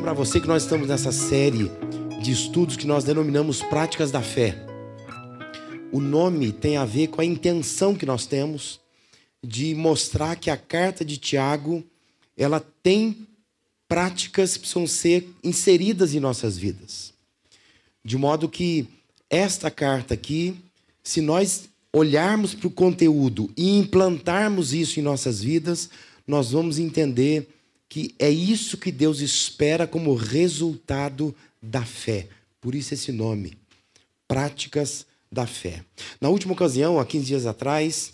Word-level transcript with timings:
lembrar 0.00 0.14
você 0.14 0.40
que 0.40 0.46
nós 0.46 0.62
estamos 0.62 0.88
nessa 0.88 1.12
série 1.12 1.70
de 2.22 2.32
estudos 2.32 2.74
que 2.74 2.86
nós 2.86 3.04
denominamos 3.04 3.60
Práticas 3.60 4.10
da 4.10 4.22
Fé. 4.22 4.56
O 5.92 6.00
nome 6.00 6.52
tem 6.52 6.78
a 6.78 6.86
ver 6.86 7.08
com 7.08 7.20
a 7.20 7.24
intenção 7.24 7.94
que 7.94 8.06
nós 8.06 8.24
temos 8.24 8.80
de 9.44 9.74
mostrar 9.74 10.36
que 10.36 10.48
a 10.48 10.56
carta 10.56 11.04
de 11.04 11.18
Tiago, 11.18 11.84
ela 12.34 12.64
tem 12.82 13.28
práticas 13.86 14.54
que 14.54 14.60
precisam 14.60 14.86
ser 14.86 15.28
inseridas 15.44 16.14
em 16.14 16.18
nossas 16.18 16.56
vidas. 16.56 17.12
De 18.02 18.16
modo 18.16 18.48
que 18.48 18.88
esta 19.28 19.70
carta 19.70 20.14
aqui, 20.14 20.56
se 21.04 21.20
nós 21.20 21.68
olharmos 21.92 22.54
para 22.54 22.68
o 22.68 22.70
conteúdo 22.70 23.52
e 23.54 23.76
implantarmos 23.76 24.72
isso 24.72 24.98
em 24.98 25.02
nossas 25.02 25.42
vidas, 25.42 25.90
nós 26.26 26.52
vamos 26.52 26.78
entender 26.78 27.59
que 27.90 28.14
é 28.20 28.30
isso 28.30 28.78
que 28.78 28.92
Deus 28.92 29.20
espera 29.20 29.84
como 29.84 30.14
resultado 30.14 31.34
da 31.60 31.84
fé. 31.84 32.28
Por 32.60 32.72
isso 32.76 32.94
esse 32.94 33.10
nome, 33.10 33.58
Práticas 34.28 35.04
da 35.30 35.44
Fé. 35.44 35.84
Na 36.20 36.28
última 36.28 36.52
ocasião, 36.52 37.00
há 37.00 37.04
15 37.04 37.26
dias 37.26 37.46
atrás, 37.46 38.12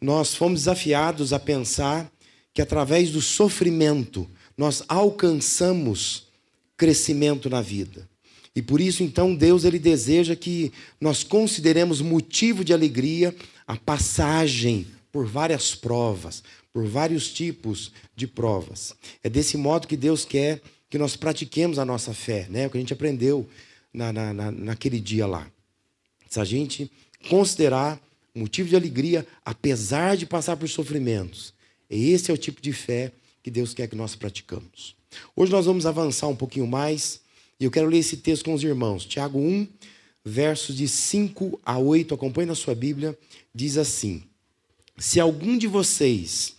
nós 0.00 0.34
fomos 0.34 0.60
desafiados 0.60 1.34
a 1.34 1.38
pensar 1.38 2.10
que 2.54 2.62
através 2.62 3.10
do 3.10 3.20
sofrimento 3.20 4.26
nós 4.56 4.82
alcançamos 4.88 6.28
crescimento 6.74 7.50
na 7.50 7.60
vida. 7.60 8.08
E 8.56 8.62
por 8.62 8.80
isso, 8.80 9.02
então, 9.02 9.34
Deus 9.34 9.64
ele 9.64 9.78
deseja 9.78 10.34
que 10.34 10.72
nós 10.98 11.22
consideremos 11.22 12.00
motivo 12.00 12.64
de 12.64 12.72
alegria 12.72 13.36
a 13.66 13.76
passagem 13.76 14.86
por 15.12 15.26
várias 15.26 15.74
provas, 15.74 16.42
por 16.72 16.86
vários 16.86 17.32
tipos 17.32 17.92
de 18.14 18.26
provas. 18.26 18.94
É 19.22 19.28
desse 19.28 19.56
modo 19.56 19.88
que 19.88 19.96
Deus 19.96 20.24
quer 20.24 20.60
que 20.88 20.98
nós 20.98 21.16
pratiquemos 21.16 21.78
a 21.78 21.84
nossa 21.84 22.12
fé, 22.12 22.46
né? 22.50 22.66
o 22.66 22.70
que 22.70 22.76
a 22.76 22.80
gente 22.80 22.92
aprendeu 22.92 23.48
na, 23.92 24.12
na, 24.12 24.32
na, 24.32 24.50
naquele 24.50 25.00
dia 25.00 25.26
lá. 25.26 25.50
Se 26.28 26.40
a 26.40 26.44
gente 26.44 26.90
considerar 27.28 28.00
motivo 28.34 28.68
de 28.68 28.76
alegria, 28.76 29.26
apesar 29.44 30.16
de 30.16 30.26
passar 30.26 30.56
por 30.56 30.68
sofrimentos, 30.68 31.52
esse 31.88 32.30
é 32.30 32.34
o 32.34 32.38
tipo 32.38 32.60
de 32.60 32.72
fé 32.72 33.12
que 33.42 33.50
Deus 33.50 33.74
quer 33.74 33.88
que 33.88 33.96
nós 33.96 34.14
praticamos. 34.14 34.94
Hoje 35.34 35.50
nós 35.50 35.66
vamos 35.66 35.86
avançar 35.86 36.28
um 36.28 36.36
pouquinho 36.36 36.66
mais 36.66 37.20
e 37.58 37.64
eu 37.64 37.70
quero 37.70 37.88
ler 37.88 37.98
esse 37.98 38.16
texto 38.16 38.44
com 38.44 38.54
os 38.54 38.62
irmãos. 38.62 39.04
Tiago 39.04 39.38
1, 39.38 39.66
versos 40.24 40.76
de 40.76 40.86
5 40.86 41.60
a 41.64 41.78
8, 41.78 42.14
acompanhe 42.14 42.46
na 42.46 42.54
sua 42.54 42.74
Bíblia, 42.74 43.18
diz 43.54 43.76
assim: 43.76 44.22
Se 44.98 45.18
algum 45.18 45.56
de 45.56 45.66
vocês 45.66 46.54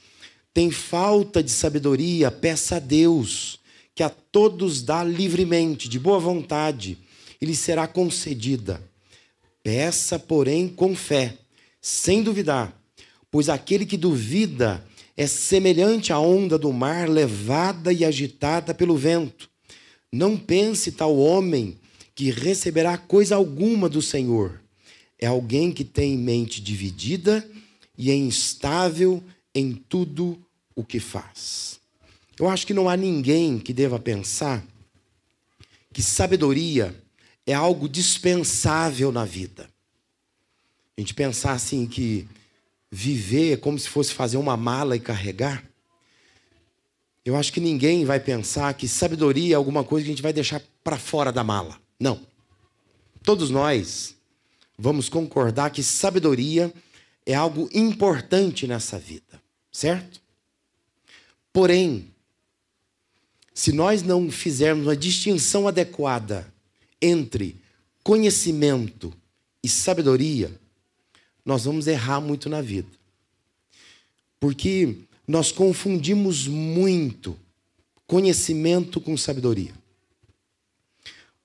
tem 0.54 0.70
falta 0.70 1.42
de 1.42 1.52
sabedoria, 1.52 2.30
peça 2.30 2.76
a 2.76 2.80
Deus, 2.80 3.60
que 3.96 4.04
a 4.04 4.10
todos 4.10 4.82
dá 4.82 5.04
livremente, 5.04 5.88
de 5.88 6.00
boa 6.00 6.20
vontade, 6.20 6.98
e 7.40 7.46
lhe 7.46 7.56
será 7.56 7.88
concedida. 7.88 8.82
Peça, 9.64 10.20
porém, 10.20 10.68
com 10.68 10.96
fé, 10.96 11.38
sem 11.82 12.22
duvidar, 12.22 12.76
pois 13.30 13.48
aquele 13.48 13.86
que 13.86 13.98
duvida 13.98 14.84
é 15.16 15.28
semelhante 15.28 16.12
à 16.12 16.20
onda 16.20 16.58
do 16.58 16.74
mar 16.74 17.08
levada 17.10 17.94
e 17.94 18.04
agitada 18.04 18.74
pelo 18.74 18.98
vento. 18.98 19.50
Não 20.12 20.38
pense 20.38 20.92
tal 20.92 21.18
homem 21.18 21.78
que 22.14 22.32
receberá 22.32 22.98
coisa 22.98 23.36
alguma 23.36 23.88
do 23.88 24.02
Senhor. 24.02 24.62
É 25.20 25.28
alguém 25.28 25.72
que 25.72 25.84
tem 25.84 26.18
mente 26.18 26.62
dividida 26.62 27.48
e 28.02 28.10
é 28.10 28.16
instável 28.16 29.24
em 29.54 29.74
tudo 29.74 30.44
o 30.76 30.84
que 30.84 31.00
faz. 31.00 31.80
Eu 32.40 32.50
acho 32.50 32.66
que 32.66 32.74
não 32.74 32.90
há 32.90 32.98
ninguém 32.98 33.60
que 33.60 33.72
deva 33.72 34.00
pensar 34.00 34.66
que 35.94 36.02
sabedoria 36.02 37.00
é 37.46 37.54
algo 37.54 37.88
dispensável 37.88 39.12
na 39.12 39.24
vida. 39.24 39.70
A 40.98 41.02
gente 41.02 41.14
pensar 41.14 41.52
assim 41.52 41.86
que 41.86 42.28
viver 42.90 43.54
é 43.54 43.58
como 43.58 43.78
se 43.78 43.88
fosse 43.88 44.12
fazer 44.16 44.38
uma 44.38 44.58
mala 44.58 44.96
e 44.96 45.00
carregar. 45.00 45.64
Eu 47.24 47.36
acho 47.36 47.54
que 47.54 47.60
ninguém 47.60 48.04
vai 48.04 48.20
pensar 48.20 48.74
que 48.74 48.88
sabedoria 48.88 49.54
é 49.54 49.56
alguma 49.56 49.84
coisa 49.84 50.06
que 50.06 50.12
a 50.12 50.14
gente 50.16 50.24
vai 50.24 50.34
deixar 50.34 50.60
para 50.84 50.98
fora 50.98 51.32
da 51.32 51.44
mala. 51.44 51.80
Não. 52.00 52.20
Todos 53.22 53.52
nós 53.52 54.16
vamos 54.76 55.08
concordar 55.08 55.70
que 55.70 55.84
sabedoria 55.84 56.64
é 56.66 56.91
algo 57.34 57.70
importante 57.74 58.66
nessa 58.66 58.98
vida, 58.98 59.42
certo? 59.72 60.22
Porém, 61.54 62.12
se 63.54 63.72
nós 63.72 64.02
não 64.02 64.32
fizermos 64.32 64.88
uma 64.88 64.96
distinção 64.96 65.68
adequada 65.68 66.52
entre 67.02 67.60
conhecimento 68.04 69.14
e 69.64 69.70
sabedoria, 69.70 70.52
nós 71.46 71.66
vamos 71.66 71.88
errar 71.88 72.22
muito 72.22 72.50
na 72.50 72.62
vida. 72.62 72.90
Porque 74.40 74.98
nós 75.28 75.52
confundimos 75.52 76.48
muito 76.48 77.38
conhecimento 78.08 79.00
com 79.00 79.16
sabedoria. 79.16 79.74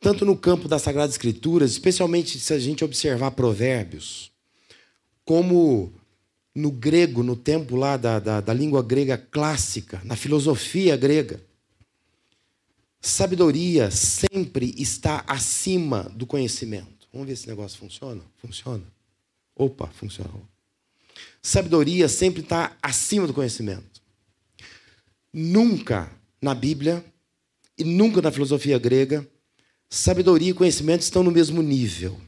Tanto 0.01 0.25
no 0.25 0.37
campo 0.37 0.69
das 0.69 0.83
Sagradas 0.83 1.15
Escrituras, 1.15 1.73
especialmente 1.73 2.39
se 2.39 2.53
a 2.53 2.59
gente 2.59 2.85
observar 2.85 3.33
provérbios, 3.33 4.31
como 5.27 5.93
no 6.55 6.71
grego, 6.71 7.23
no 7.23 7.37
tempo 7.37 7.77
lá 7.77 7.99
da, 7.99 8.19
da, 8.19 8.41
da 8.41 8.55
língua 8.55 8.83
grega 8.83 9.19
clássica, 9.19 10.01
na 10.05 10.17
filosofia 10.17 10.97
grega. 10.97 11.43
Sabedoria 12.99 13.91
sempre 13.91 14.75
está 14.79 15.23
acima 15.27 16.05
do 16.05 16.27
conhecimento. 16.27 17.07
Vamos 17.13 17.29
ver 17.29 17.37
se 17.37 17.43
esse 17.43 17.49
negócio 17.49 17.79
funciona? 17.79 18.23
Funciona. 18.39 18.85
Opa, 19.55 19.89
funcionou. 19.89 20.43
Sabedoria 21.43 22.09
sempre 22.09 22.43
está 22.43 22.77
acima 22.83 23.27
do 23.27 23.35
conhecimento. 23.35 24.01
Nunca 25.33 26.11
na 26.41 26.55
Bíblia 26.55 27.05
e 27.77 27.85
nunca 27.85 28.23
na 28.23 28.31
filosofia 28.31 28.79
grega, 28.79 29.27
sabedoria 29.91 30.51
e 30.51 30.55
conhecimento 30.55 31.03
estão 31.03 31.23
no 31.23 31.31
mesmo 31.31 31.63
nível. 31.63 32.21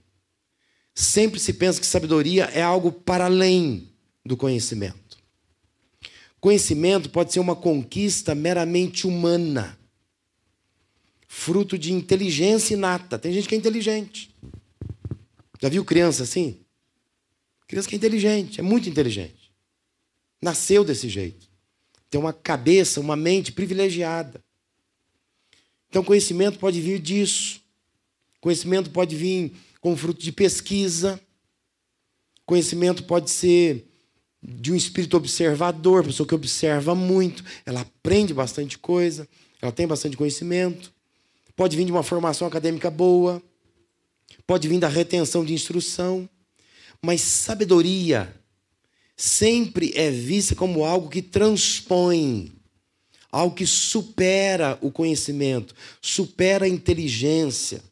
Sempre 0.99 1.39
se 1.39 1.53
pensa 1.53 1.81
que 1.81 1.87
sabedoria 1.87 2.47
é 2.47 2.61
algo 2.61 2.91
para 2.91 3.27
além 3.27 3.89
do 4.27 4.37
conhecimento. 4.37 5.17
Conhecimento 6.41 7.09
pode 7.09 7.33
ser 7.33 7.39
uma 7.39 7.55
conquista 7.55 8.35
meramente 8.35 9.07
humana, 9.07 9.79
fruto 11.29 11.79
de 11.79 11.93
inteligência 11.93 12.75
inata. 12.75 13.17
Tem 13.17 13.33
gente 13.33 13.49
que 13.49 13.55
é 13.55 13.59
inteligente. 13.59 14.35
Já 15.63 15.69
viu 15.69 15.85
criança 15.85 16.25
assim? 16.25 16.59
Criança 17.69 17.89
que 17.89 17.95
é 17.95 17.99
inteligente, 17.99 18.59
é 18.59 18.63
muito 18.65 18.89
inteligente. 18.89 19.53
Nasceu 20.43 20.83
desse 20.83 21.09
jeito. 21.09 21.47
Tem 22.11 22.21
uma 22.21 22.33
cabeça, 22.33 23.01
uma 23.01 23.15
mente 23.15 23.53
privilegiada. 23.53 24.43
Então, 25.89 26.03
conhecimento 26.03 26.59
pode 26.59 26.81
vir 26.81 26.99
disso. 26.99 27.61
Conhecimento 28.41 28.91
pode 28.91 29.15
vir 29.15 29.53
com 29.81 29.97
fruto 29.97 30.21
de 30.21 30.33
pesquisa. 30.33 31.21
Conhecimento 32.45 33.05
pode 33.05 33.31
ser 33.31 33.89
de 34.43 34.73
um 34.73 34.77
espírito 34.77 35.17
observador, 35.17 36.05
pessoa 36.05 36.27
que 36.27 36.35
observa 36.35 36.95
muito, 36.95 37.45
ela 37.67 37.81
aprende 37.81 38.33
bastante 38.33 38.79
coisa, 38.79 39.29
ela 39.61 39.73
tem 39.73 39.87
bastante 39.87 40.17
conhecimento, 40.17 40.93
pode 41.57 41.77
vir 41.77 41.85
de 41.85 41.93
uma 41.93 42.03
formação 42.03 42.47
acadêmica 42.47 42.91
boa, 42.91 43.43
pode 44.47 44.69
vir 44.69 44.79
da 44.79 44.89
retenção 44.89 45.45
de 45.45 45.53
instrução, 45.53 46.29
mas 47.03 47.21
sabedoria 47.21 48.35
sempre 49.17 49.93
é 49.97 50.11
vista 50.11 50.55
como 50.55 50.85
algo 50.85 51.09
que 51.09 51.21
transpõe, 51.21 52.53
algo 53.31 53.55
que 53.55 53.67
supera 53.67 54.79
o 54.81 54.93
conhecimento, 54.93 55.75
supera 56.01 56.65
a 56.65 56.69
inteligência. 56.69 57.83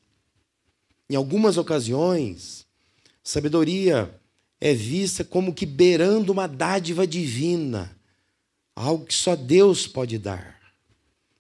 Em 1.09 1.15
algumas 1.15 1.57
ocasiões, 1.57 2.67
sabedoria 3.23 4.13
é 4.61 4.75
vista 4.75 5.23
como 5.23 5.55
que 5.55 5.65
beirando 5.65 6.33
uma 6.33 6.49
dádiva 6.49 7.07
divina, 7.07 7.97
algo 8.75 9.07
que 9.07 9.15
só 9.15 9.37
Deus 9.37 9.87
pode 9.87 10.19
dar, 10.19 10.59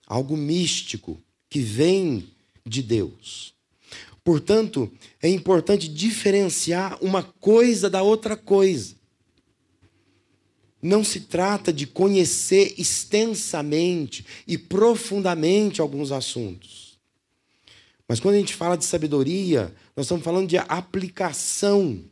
algo 0.06 0.36
místico 0.36 1.20
que 1.50 1.60
vem 1.60 2.28
de 2.64 2.82
Deus. 2.82 3.54
Portanto, 4.22 4.90
é 5.22 5.28
importante 5.28 5.88
diferenciar 5.88 6.98
uma 7.02 7.22
coisa 7.22 7.88
da 7.90 8.02
outra 8.02 8.36
coisa. 8.36 8.94
Não 10.82 11.02
se 11.02 11.20
trata 11.20 11.72
de 11.72 11.86
conhecer 11.86 12.74
extensamente 12.78 14.24
e 14.46 14.56
profundamente 14.56 15.80
alguns 15.80 16.12
assuntos. 16.12 16.85
Mas 18.08 18.20
quando 18.20 18.36
a 18.36 18.38
gente 18.38 18.54
fala 18.54 18.76
de 18.76 18.84
sabedoria, 18.84 19.74
nós 19.96 20.06
estamos 20.06 20.24
falando 20.24 20.48
de 20.48 20.56
aplicação 20.56 22.04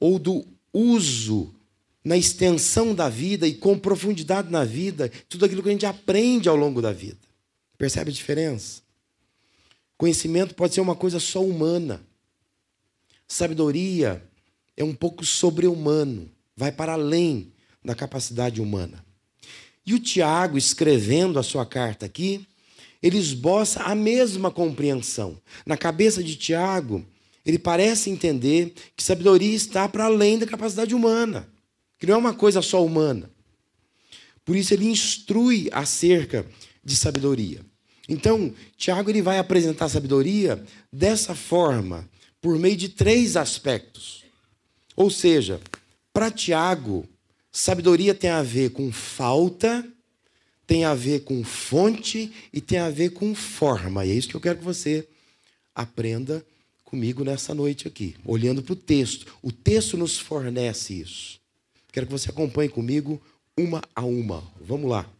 ou 0.00 0.18
do 0.18 0.44
uso 0.72 1.54
na 2.04 2.16
extensão 2.16 2.94
da 2.94 3.08
vida 3.08 3.46
e 3.46 3.54
com 3.54 3.78
profundidade 3.78 4.50
na 4.50 4.64
vida, 4.64 5.10
tudo 5.28 5.44
aquilo 5.44 5.62
que 5.62 5.68
a 5.68 5.72
gente 5.72 5.86
aprende 5.86 6.48
ao 6.48 6.56
longo 6.56 6.80
da 6.80 6.92
vida. 6.92 7.18
Percebe 7.76 8.10
a 8.10 8.14
diferença? 8.14 8.80
Conhecimento 9.96 10.54
pode 10.54 10.74
ser 10.74 10.80
uma 10.80 10.96
coisa 10.96 11.20
só 11.20 11.44
humana. 11.44 12.00
Sabedoria 13.26 14.22
é 14.76 14.82
um 14.82 14.94
pouco 14.94 15.24
sobre-humano, 15.24 16.30
vai 16.56 16.72
para 16.72 16.94
além 16.94 17.52
da 17.84 17.94
capacidade 17.94 18.60
humana. 18.60 19.04
E 19.84 19.92
o 19.92 20.00
Tiago, 20.00 20.56
escrevendo 20.56 21.38
a 21.38 21.42
sua 21.42 21.66
carta 21.66 22.06
aqui, 22.06 22.46
ele 23.02 23.16
esboça 23.16 23.82
a 23.82 23.94
mesma 23.94 24.50
compreensão. 24.50 25.40
Na 25.64 25.76
cabeça 25.76 26.22
de 26.22 26.36
Tiago, 26.36 27.04
ele 27.44 27.58
parece 27.58 28.10
entender 28.10 28.74
que 28.96 29.02
sabedoria 29.02 29.54
está 29.54 29.88
para 29.88 30.04
além 30.04 30.38
da 30.38 30.46
capacidade 30.46 30.94
humana, 30.94 31.48
que 31.98 32.06
não 32.06 32.14
é 32.14 32.18
uma 32.18 32.34
coisa 32.34 32.60
só 32.60 32.84
humana. 32.84 33.30
Por 34.44 34.56
isso 34.56 34.74
ele 34.74 34.88
instrui 34.88 35.68
acerca 35.72 36.46
de 36.84 36.96
sabedoria. 36.96 37.60
Então, 38.08 38.54
Tiago 38.76 39.10
ele 39.10 39.20
vai 39.20 39.38
apresentar 39.38 39.84
a 39.84 39.90
sabedoria 39.90 40.64
dessa 40.92 41.34
forma, 41.34 42.08
por 42.40 42.58
meio 42.58 42.76
de 42.76 42.88
três 42.88 43.36
aspectos. 43.36 44.24
Ou 44.96 45.10
seja, 45.10 45.60
para 46.12 46.30
Tiago, 46.30 47.06
sabedoria 47.52 48.14
tem 48.14 48.30
a 48.30 48.42
ver 48.42 48.70
com 48.70 48.90
falta, 48.90 49.86
tem 50.68 50.84
a 50.84 50.94
ver 50.94 51.20
com 51.20 51.42
fonte 51.42 52.30
e 52.52 52.60
tem 52.60 52.78
a 52.78 52.90
ver 52.90 53.14
com 53.14 53.34
forma. 53.34 54.04
E 54.04 54.10
é 54.10 54.14
isso 54.14 54.28
que 54.28 54.34
eu 54.34 54.40
quero 54.40 54.58
que 54.58 54.64
você 54.64 55.08
aprenda 55.74 56.44
comigo 56.84 57.24
nessa 57.24 57.54
noite 57.54 57.88
aqui, 57.88 58.14
olhando 58.22 58.62
para 58.62 58.74
o 58.74 58.76
texto. 58.76 59.34
O 59.42 59.50
texto 59.50 59.96
nos 59.96 60.18
fornece 60.18 60.92
isso. 60.92 61.40
Quero 61.90 62.04
que 62.04 62.12
você 62.12 62.28
acompanhe 62.28 62.68
comigo 62.68 63.18
uma 63.56 63.80
a 63.96 64.04
uma. 64.04 64.44
Vamos 64.60 64.90
lá. 64.90 65.10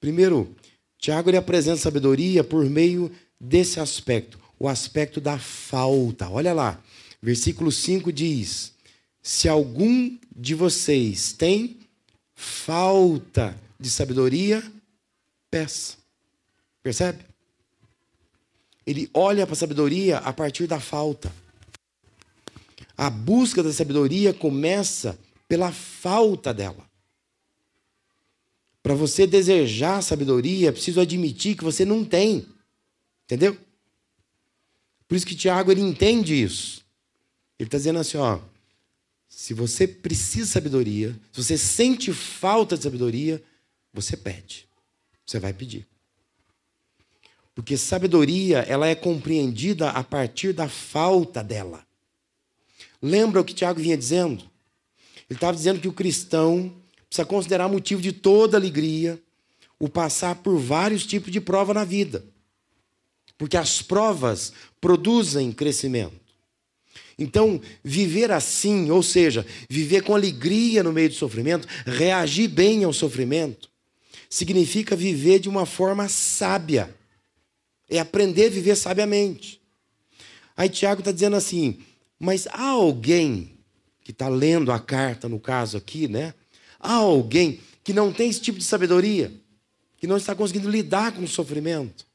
Primeiro, 0.00 0.52
Tiago 0.98 1.30
ele 1.30 1.36
apresenta 1.36 1.76
sabedoria 1.76 2.42
por 2.42 2.64
meio 2.64 3.12
desse 3.40 3.78
aspecto, 3.78 4.40
o 4.58 4.66
aspecto 4.66 5.20
da 5.20 5.38
falta. 5.38 6.28
Olha 6.28 6.52
lá, 6.52 6.82
versículo 7.22 7.70
5 7.70 8.12
diz: 8.12 8.72
Se 9.22 9.48
algum 9.48 10.18
de 10.34 10.56
vocês 10.56 11.32
tem 11.32 11.76
falta 12.34 13.56
de 13.78 13.90
sabedoria, 13.90 14.62
peça. 15.50 15.96
Percebe? 16.82 17.24
Ele 18.86 19.10
olha 19.12 19.46
para 19.46 19.52
a 19.52 19.56
sabedoria 19.56 20.18
a 20.18 20.32
partir 20.32 20.66
da 20.66 20.80
falta. 20.80 21.32
A 22.96 23.10
busca 23.10 23.62
da 23.62 23.72
sabedoria 23.72 24.32
começa 24.32 25.18
pela 25.46 25.70
falta 25.70 26.52
dela. 26.52 26.88
Para 28.82 28.94
você 28.94 29.26
desejar 29.26 30.02
sabedoria, 30.02 30.68
é 30.68 30.72
preciso 30.72 31.00
admitir 31.00 31.56
que 31.56 31.64
você 31.64 31.84
não 31.84 32.04
tem. 32.04 32.46
Entendeu? 33.24 33.56
Por 35.06 35.14
isso 35.14 35.26
que 35.26 35.34
Tiago 35.34 35.70
ele 35.70 35.80
entende 35.80 36.40
isso. 36.40 36.82
Ele 37.58 37.66
está 37.66 37.76
dizendo 37.76 37.98
assim: 37.98 38.18
ó, 38.18 38.40
se 39.28 39.52
você 39.52 39.86
precisa 39.86 40.46
de 40.46 40.52
sabedoria, 40.52 41.12
se 41.32 41.44
você 41.44 41.58
sente 41.58 42.12
falta 42.12 42.76
de 42.76 42.82
sabedoria, 42.82 43.42
você 43.92 44.16
pede. 44.16 44.68
Você 45.24 45.38
vai 45.38 45.52
pedir. 45.52 45.86
Porque 47.54 47.76
sabedoria, 47.76 48.60
ela 48.60 48.86
é 48.86 48.94
compreendida 48.94 49.90
a 49.90 50.04
partir 50.04 50.52
da 50.52 50.68
falta 50.68 51.42
dela. 51.42 51.84
Lembra 53.02 53.40
o 53.40 53.44
que 53.44 53.54
Tiago 53.54 53.80
vinha 53.80 53.96
dizendo? 53.96 54.44
Ele 55.28 55.36
estava 55.36 55.56
dizendo 55.56 55.80
que 55.80 55.88
o 55.88 55.92
cristão 55.92 56.74
precisa 57.08 57.26
considerar 57.26 57.68
motivo 57.68 58.00
de 58.00 58.12
toda 58.12 58.56
alegria 58.56 59.20
o 59.78 59.88
passar 59.88 60.36
por 60.36 60.58
vários 60.58 61.04
tipos 61.06 61.30
de 61.30 61.40
prova 61.40 61.74
na 61.74 61.84
vida. 61.84 62.24
Porque 63.36 63.56
as 63.56 63.82
provas 63.82 64.52
produzem 64.80 65.52
crescimento. 65.52 66.28
Então, 67.18 67.60
viver 67.82 68.30
assim, 68.30 68.90
ou 68.90 69.02
seja, 69.02 69.44
viver 69.68 70.02
com 70.02 70.14
alegria 70.14 70.84
no 70.84 70.92
meio 70.92 71.08
do 71.08 71.14
sofrimento, 71.14 71.66
reagir 71.84 72.48
bem 72.48 72.84
ao 72.84 72.92
sofrimento, 72.92 73.68
significa 74.28 74.94
viver 74.94 75.38
de 75.38 75.48
uma 75.48 75.64
forma 75.64 76.08
sábia. 76.08 76.94
É 77.88 77.98
aprender 77.98 78.46
a 78.46 78.50
viver 78.50 78.76
sabiamente. 78.76 79.60
Aí 80.56 80.68
Tiago 80.68 81.00
está 81.00 81.12
dizendo 81.12 81.36
assim: 81.36 81.80
mas 82.18 82.46
há 82.48 82.68
alguém 82.70 83.58
que 84.02 84.10
está 84.10 84.28
lendo 84.28 84.72
a 84.72 84.78
carta, 84.78 85.28
no 85.28 85.38
caso 85.38 85.76
aqui, 85.76 86.08
né? 86.08 86.34
Há 86.80 86.94
alguém 86.94 87.60
que 87.84 87.92
não 87.92 88.12
tem 88.12 88.28
esse 88.28 88.40
tipo 88.40 88.58
de 88.58 88.64
sabedoria, 88.64 89.32
que 89.96 90.06
não 90.06 90.16
está 90.16 90.34
conseguindo 90.34 90.68
lidar 90.68 91.12
com 91.12 91.22
o 91.22 91.28
sofrimento, 91.28 92.06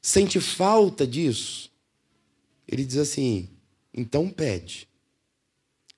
sente 0.00 0.40
falta 0.40 1.06
disso. 1.06 1.70
Ele 2.66 2.84
diz 2.84 2.96
assim: 2.96 3.48
então 3.92 4.28
pede. 4.30 4.88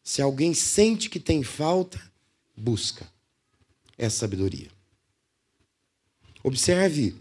Se 0.02 0.20
alguém 0.20 0.52
sente 0.52 1.08
que 1.08 1.20
tem 1.20 1.42
falta, 1.42 2.00
busca 2.56 3.06
essa 3.96 4.18
sabedoria. 4.18 4.73
Observe 6.44 7.14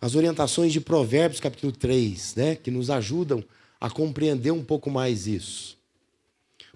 as 0.00 0.14
orientações 0.14 0.72
de 0.72 0.80
Provérbios, 0.80 1.38
capítulo 1.38 1.70
3, 1.70 2.34
né, 2.34 2.56
que 2.56 2.70
nos 2.70 2.88
ajudam 2.88 3.44
a 3.78 3.90
compreender 3.90 4.50
um 4.50 4.64
pouco 4.64 4.90
mais 4.90 5.26
isso. 5.26 5.76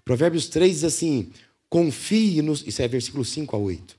Provérbios 0.04 0.46
3 0.48 0.70
diz 0.70 0.84
assim: 0.84 1.32
confie 1.70 2.42
no. 2.42 2.52
Isso 2.52 2.82
é 2.82 2.86
versículo 2.86 3.24
5 3.24 3.56
a 3.56 3.58
8. 3.58 3.96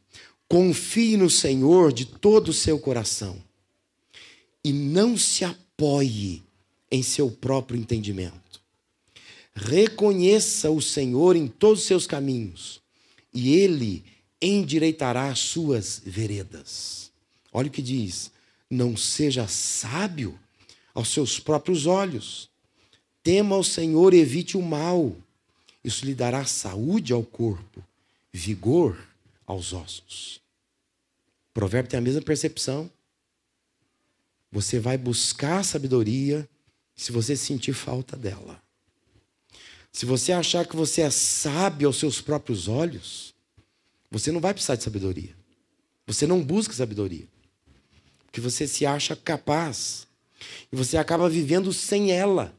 Confie 0.47 1.17
no 1.17 1.31
Senhor 1.31 1.91
de 1.91 2.05
todo 2.05 2.49
o 2.49 2.53
seu 2.53 2.77
coração 2.77 3.41
e 4.63 4.71
não 4.71 5.17
se 5.17 5.43
apoie 5.43 6.43
em 6.91 7.01
seu 7.01 7.31
próprio 7.31 7.79
entendimento. 7.79 8.61
Reconheça 9.55 10.69
o 10.69 10.79
Senhor 10.79 11.35
em 11.35 11.47
todos 11.47 11.79
os 11.79 11.87
seus 11.87 12.05
caminhos 12.05 12.81
e 13.33 13.55
ele 13.55 14.05
endireitará 14.39 15.29
as 15.29 15.39
suas 15.39 15.99
veredas. 16.05 17.14
Olha 17.55 17.69
o 17.69 17.71
que 17.71 17.81
diz: 17.81 18.33
não 18.69 18.97
seja 18.97 19.47
sábio 19.47 20.37
aos 20.93 21.07
seus 21.07 21.39
próprios 21.39 21.85
olhos. 21.85 22.49
Tema 23.23 23.55
ao 23.55 23.63
Senhor 23.63 24.13
evite 24.13 24.57
o 24.57 24.61
mal. 24.61 25.15
Isso 25.81 26.05
lhe 26.05 26.13
dará 26.13 26.43
saúde 26.43 27.13
ao 27.13 27.23
corpo, 27.23 27.81
vigor 28.33 29.01
aos 29.47 29.71
ossos. 29.71 30.41
O 31.49 31.53
provérbio 31.53 31.89
tem 31.89 31.97
a 31.97 32.01
mesma 32.01 32.21
percepção. 32.21 32.91
Você 34.51 34.77
vai 34.77 34.97
buscar 34.97 35.63
sabedoria 35.63 36.47
se 36.93 37.13
você 37.13 37.37
sentir 37.37 37.71
falta 37.71 38.17
dela. 38.17 38.61
Se 39.93 40.05
você 40.05 40.33
achar 40.33 40.67
que 40.67 40.75
você 40.75 41.03
é 41.03 41.09
sábio 41.09 41.87
aos 41.87 41.95
seus 41.95 42.19
próprios 42.19 42.67
olhos, 42.67 43.33
você 44.11 44.29
não 44.29 44.41
vai 44.41 44.53
precisar 44.53 44.75
de 44.75 44.83
sabedoria. 44.83 45.33
Você 46.05 46.27
não 46.27 46.43
busca 46.43 46.73
sabedoria 46.73 47.33
que 48.35 48.41
você 48.41 48.67
se 48.67 48.85
acha 48.85 49.15
capaz 49.15 50.07
e 50.69 50.75
você 50.75 50.97
acaba 50.97 51.29
vivendo 51.29 51.71
sem 51.71 52.11
ela. 52.11 52.53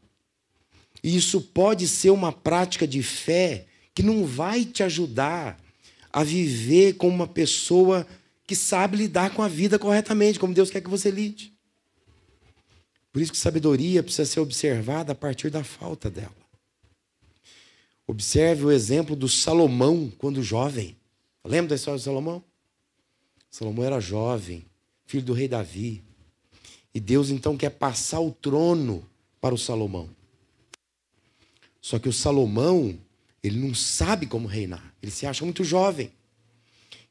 E 1.05 1.15
isso 1.15 1.39
pode 1.39 1.87
ser 1.87 2.09
uma 2.09 2.33
prática 2.33 2.87
de 2.89 3.03
fé 3.03 3.67
que 3.95 4.03
não 4.03 4.25
vai 4.25 4.65
te 4.65 4.83
ajudar 4.83 5.63
a 6.11 6.25
viver 6.25 6.95
como 6.95 7.15
uma 7.15 7.27
pessoa 7.27 8.07
que 8.47 8.57
sabe 8.57 8.97
lidar 8.97 9.35
com 9.35 9.43
a 9.43 9.49
vida 9.49 9.79
corretamente, 9.79 10.39
como 10.39 10.55
Deus 10.55 10.71
quer 10.71 10.81
que 10.81 10.89
você 10.89 11.11
lide. 11.11 11.53
Por 13.13 13.21
isso 13.21 13.33
que 13.33 13.37
sabedoria 13.37 14.03
precisa 14.03 14.25
ser 14.25 14.41
observada 14.41 15.13
a 15.13 15.15
partir 15.15 15.51
da 15.51 15.63
falta 15.63 16.09
dela. 16.11 16.33
Observe 18.07 18.65
o 18.65 18.73
exemplo 18.73 19.15
do 19.15 19.29
Salomão 19.29 20.11
quando 20.17 20.43
jovem. 20.43 20.97
Lembra 21.45 21.69
da 21.69 21.75
história 21.75 21.99
de 21.99 22.05
Salomão? 22.05 22.43
Salomão 23.51 23.85
era 23.85 24.01
jovem, 24.01 24.66
filho 25.07 25.25
do 25.25 25.33
rei 25.33 25.49
Davi. 25.49 26.03
E 26.95 27.01
Deus 27.01 27.31
então 27.31 27.57
quer 27.57 27.71
passar 27.71 28.21
o 28.21 28.31
trono 28.31 29.07
para 29.41 29.55
o 29.55 29.59
Salomão. 29.59 30.09
Só 31.81 31.99
que 31.99 32.09
o 32.09 32.13
Salomão, 32.13 32.99
ele 33.43 33.59
não 33.59 33.75
sabe 33.75 34.27
como 34.27 34.49
reinar. 34.49 34.95
Ele 35.03 35.13
se 35.13 35.27
acha 35.27 35.45
muito 35.45 35.63
jovem. 35.63 36.11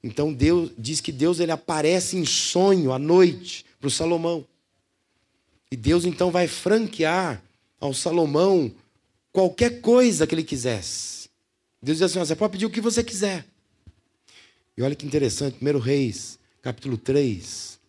Então 0.04 0.34
Deus 0.34 0.72
diz 0.78 1.02
que 1.02 1.12
Deus 1.12 1.40
ele 1.40 1.52
aparece 1.52 2.18
em 2.18 2.26
sonho 2.26 2.92
à 2.92 3.00
noite 3.00 3.66
para 3.80 3.88
o 3.88 3.92
Salomão. 3.92 4.46
E 5.72 5.76
Deus 5.76 6.06
então 6.06 6.30
vai 6.30 6.48
franquear 6.48 7.42
ao 7.80 7.94
Salomão 7.94 8.72
qualquer 9.32 9.82
coisa 9.82 10.28
que 10.28 10.36
ele 10.36 10.44
quisesse. 10.44 11.30
Deus 11.82 12.00
diz 12.00 12.04
assim: 12.04 12.20
você 12.20 12.36
pode 12.36 12.54
pedir 12.54 12.66
o 12.66 12.70
que 12.70 12.82
você 12.82 13.04
quiser. 13.04 13.46
E 14.78 14.82
olha 14.82 14.96
que 14.96 15.06
interessante, 15.06 15.58
1 15.62 15.80
Reis, 15.80 16.38
capítulo 16.62 16.98
3, 16.98 17.80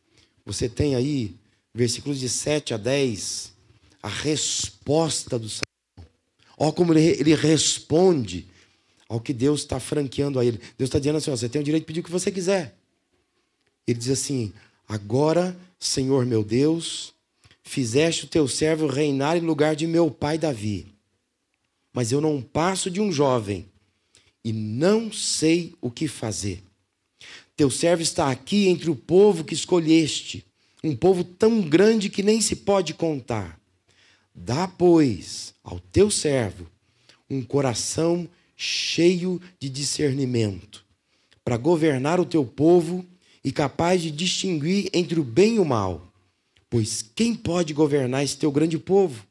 você 0.47 0.69
tem 0.69 0.95
aí, 0.95 1.35
versículos 1.75 2.21
de 2.21 2.29
7 2.29 2.73
a 2.73 2.77
10, 2.77 3.53
a 4.01 4.09
resposta 4.09 5.37
do 5.37 5.49
Salomão. 5.49 6.13
Olha 6.57 6.73
como 6.73 6.95
ele, 6.95 7.21
ele 7.21 7.35
responde 7.35 8.47
ao 9.09 9.21
que 9.21 9.33
Deus 9.33 9.61
está 9.61 9.81
franqueando 9.81 10.39
a 10.39 10.45
ele. 10.45 10.59
Deus 10.79 10.89
está 10.89 11.01
dizendo 11.01 11.19
assim: 11.19 11.33
você 11.33 11.49
tem 11.49 11.61
o 11.61 11.65
direito 11.65 11.83
de 11.83 11.87
pedir 11.87 12.01
o 12.01 12.05
que 12.05 12.11
você 12.11 12.31
quiser. 12.31 12.77
Ele 13.85 13.99
diz 13.99 14.11
assim: 14.11 14.53
Agora, 14.89 15.57
Senhor 15.79 16.25
meu 16.25 16.45
Deus, 16.45 17.13
fizeste 17.65 18.25
o 18.25 18.29
teu 18.29 18.47
servo 18.47 18.87
reinar 18.87 19.37
em 19.37 19.41
lugar 19.41 19.75
de 19.75 19.87
meu 19.87 20.11
pai 20.11 20.39
Davi. 20.39 20.87
Mas 21.93 22.13
eu 22.13 22.21
não 22.21 22.41
passo 22.41 22.89
de 22.89 23.01
um 23.01 23.11
jovem 23.11 23.67
e 24.45 24.53
não 24.53 25.13
sei 25.13 25.75
o 25.81 25.91
que 25.91 26.07
fazer. 26.07 26.63
Teu 27.57 27.71
servo 27.71 28.03
está 28.03 28.31
aqui 28.31 28.69
entre 28.69 28.91
o 28.91 28.95
povo 28.95 29.43
que 29.43 29.55
escolheste, 29.55 30.45
um 30.85 30.95
povo 30.95 31.25
tão 31.25 31.63
grande 31.63 32.11
que 32.11 32.23
nem 32.23 32.41
se 32.41 32.55
pode 32.55 32.93
contar. 32.93 33.59
Dá, 34.35 34.69
pois, 34.69 35.55
ao 35.65 35.81
teu 35.81 36.11
servo 36.11 36.67
um 37.29 37.43
coração 37.43 38.29
cheio 38.55 39.41
de 39.59 39.69
discernimento, 39.69 40.85
para 41.43 41.57
governar 41.57 42.21
o 42.21 42.27
teu 42.27 42.45
povo 42.45 43.05
e 43.43 43.51
capaz 43.51 44.03
de 44.03 44.11
distinguir 44.11 44.91
entre 44.93 45.19
o 45.19 45.25
bem 45.25 45.57
e 45.57 45.59
o 45.59 45.65
mal. 45.65 46.13
Pois 46.69 47.03
quem 47.03 47.35
pode 47.35 47.73
governar 47.73 48.23
esse 48.23 48.37
teu 48.37 48.53
grande 48.53 48.79
povo? 48.79 49.27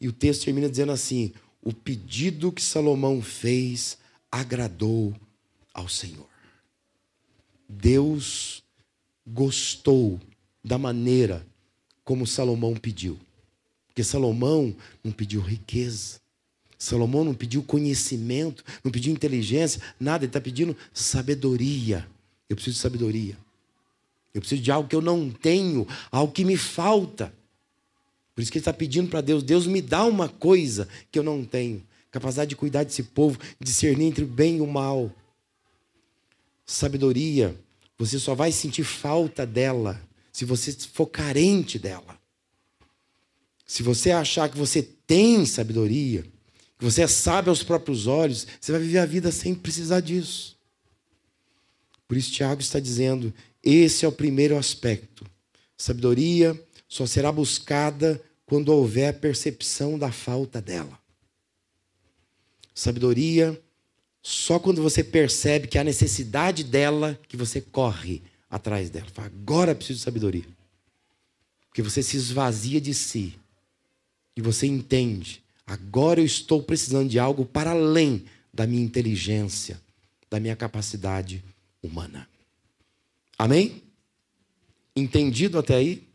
E 0.00 0.08
o 0.08 0.12
texto 0.12 0.44
termina 0.44 0.68
dizendo 0.68 0.92
assim: 0.92 1.32
o 1.62 1.72
pedido 1.72 2.50
que 2.50 2.62
Salomão 2.62 3.22
fez 3.22 3.98
agradou 4.32 5.14
ao 5.72 5.88
Senhor. 5.88 6.29
Deus 7.70 8.64
gostou 9.24 10.20
da 10.62 10.76
maneira 10.76 11.46
como 12.04 12.26
Salomão 12.26 12.74
pediu. 12.74 13.16
Porque 13.86 14.02
Salomão 14.02 14.74
não 15.04 15.12
pediu 15.12 15.40
riqueza, 15.40 16.20
Salomão 16.76 17.24
não 17.24 17.34
pediu 17.34 17.62
conhecimento, 17.62 18.64
não 18.82 18.90
pediu 18.90 19.12
inteligência, 19.12 19.80
nada, 20.00 20.24
ele 20.24 20.30
está 20.30 20.40
pedindo 20.40 20.76
sabedoria. 20.92 22.06
Eu 22.48 22.56
preciso 22.56 22.76
de 22.76 22.82
sabedoria. 22.82 23.38
Eu 24.34 24.40
preciso 24.40 24.62
de 24.62 24.72
algo 24.72 24.88
que 24.88 24.96
eu 24.96 25.02
não 25.02 25.30
tenho, 25.30 25.86
algo 26.10 26.32
que 26.32 26.44
me 26.44 26.56
falta. 26.56 27.32
Por 28.34 28.42
isso 28.42 28.50
que 28.50 28.58
ele 28.58 28.62
está 28.62 28.72
pedindo 28.72 29.08
para 29.08 29.20
Deus: 29.20 29.42
Deus 29.42 29.66
me 29.66 29.80
dá 29.80 30.04
uma 30.04 30.28
coisa 30.28 30.88
que 31.10 31.18
eu 31.18 31.22
não 31.22 31.44
tenho. 31.44 31.82
Capacidade 32.10 32.50
de 32.50 32.56
cuidar 32.56 32.82
desse 32.82 33.04
povo, 33.04 33.38
discernir 33.60 34.06
entre 34.06 34.24
o 34.24 34.26
bem 34.26 34.56
e 34.56 34.60
o 34.60 34.66
mal. 34.66 35.12
Sabedoria, 36.70 37.60
você 37.98 38.16
só 38.16 38.32
vai 38.32 38.52
sentir 38.52 38.84
falta 38.84 39.44
dela 39.44 40.00
se 40.30 40.44
você 40.44 40.70
for 40.72 41.06
carente 41.06 41.80
dela. 41.80 42.16
Se 43.66 43.82
você 43.82 44.12
achar 44.12 44.48
que 44.48 44.56
você 44.56 44.80
tem 44.80 45.44
sabedoria, 45.44 46.22
que 46.78 46.84
você 46.84 47.02
é 47.02 47.08
sábio 47.08 47.50
aos 47.50 47.64
próprios 47.64 48.06
olhos, 48.06 48.46
você 48.60 48.70
vai 48.70 48.80
viver 48.80 48.98
a 48.98 49.04
vida 49.04 49.32
sem 49.32 49.52
precisar 49.52 49.98
disso. 49.98 50.56
Por 52.06 52.16
isso, 52.16 52.30
Tiago 52.30 52.60
está 52.60 52.78
dizendo: 52.78 53.34
esse 53.64 54.04
é 54.04 54.08
o 54.08 54.12
primeiro 54.12 54.56
aspecto. 54.56 55.26
Sabedoria 55.76 56.56
só 56.86 57.04
será 57.04 57.32
buscada 57.32 58.22
quando 58.46 58.68
houver 58.68 59.18
percepção 59.18 59.98
da 59.98 60.12
falta 60.12 60.62
dela. 60.62 60.96
Sabedoria 62.72 63.60
só 64.22 64.58
quando 64.58 64.82
você 64.82 65.02
percebe 65.02 65.66
que 65.66 65.78
há 65.78 65.84
necessidade 65.84 66.62
dela 66.62 67.18
que 67.26 67.36
você 67.36 67.60
corre 67.60 68.22
atrás 68.50 68.90
dela. 68.90 69.06
Fala, 69.12 69.28
agora 69.28 69.74
preciso 69.74 69.98
de 69.98 70.04
sabedoria. 70.04 70.46
Porque 71.68 71.82
você 71.82 72.02
se 72.02 72.16
esvazia 72.16 72.80
de 72.80 72.92
si. 72.92 73.38
E 74.36 74.42
você 74.42 74.66
entende. 74.66 75.42
Agora 75.66 76.20
eu 76.20 76.26
estou 76.26 76.62
precisando 76.62 77.08
de 77.08 77.18
algo 77.18 77.46
para 77.46 77.70
além 77.70 78.24
da 78.52 78.66
minha 78.66 78.82
inteligência, 78.82 79.80
da 80.28 80.40
minha 80.40 80.56
capacidade 80.56 81.42
humana. 81.82 82.28
Amém? 83.38 83.82
Entendido 84.94 85.58
até 85.58 85.76
aí? 85.76 86.06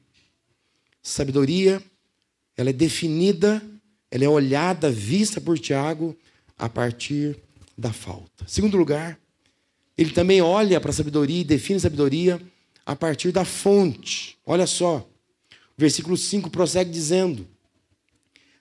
Sabedoria, 1.02 1.82
ela 2.58 2.70
é 2.70 2.74
definida, 2.74 3.64
ela 4.12 4.26
é 4.26 4.30
olhada, 4.30 4.92
vista 4.92 5.40
por 5.40 5.58
Tiago 5.58 6.16
a 6.58 6.68
partir 6.68 7.38
da 7.78 7.92
falta. 7.92 8.46
Segundo 8.48 8.78
lugar, 8.78 9.20
ele 9.98 10.12
também 10.12 10.42
olha 10.42 10.80
para 10.80 10.92
a 10.92 10.94
sabedoria 10.94 11.42
e 11.42 11.44
define 11.44 11.78
a 11.78 11.82
sabedoria 11.82 12.42
a 12.86 12.96
partir 12.96 13.32
da 13.32 13.44
fonte. 13.44 14.38
Olha 14.46 14.68
só, 14.68 14.98
o 14.98 15.82
versículo 15.82 16.18
5 16.18 16.50
prossegue 16.50 16.92
dizendo: 16.92 17.48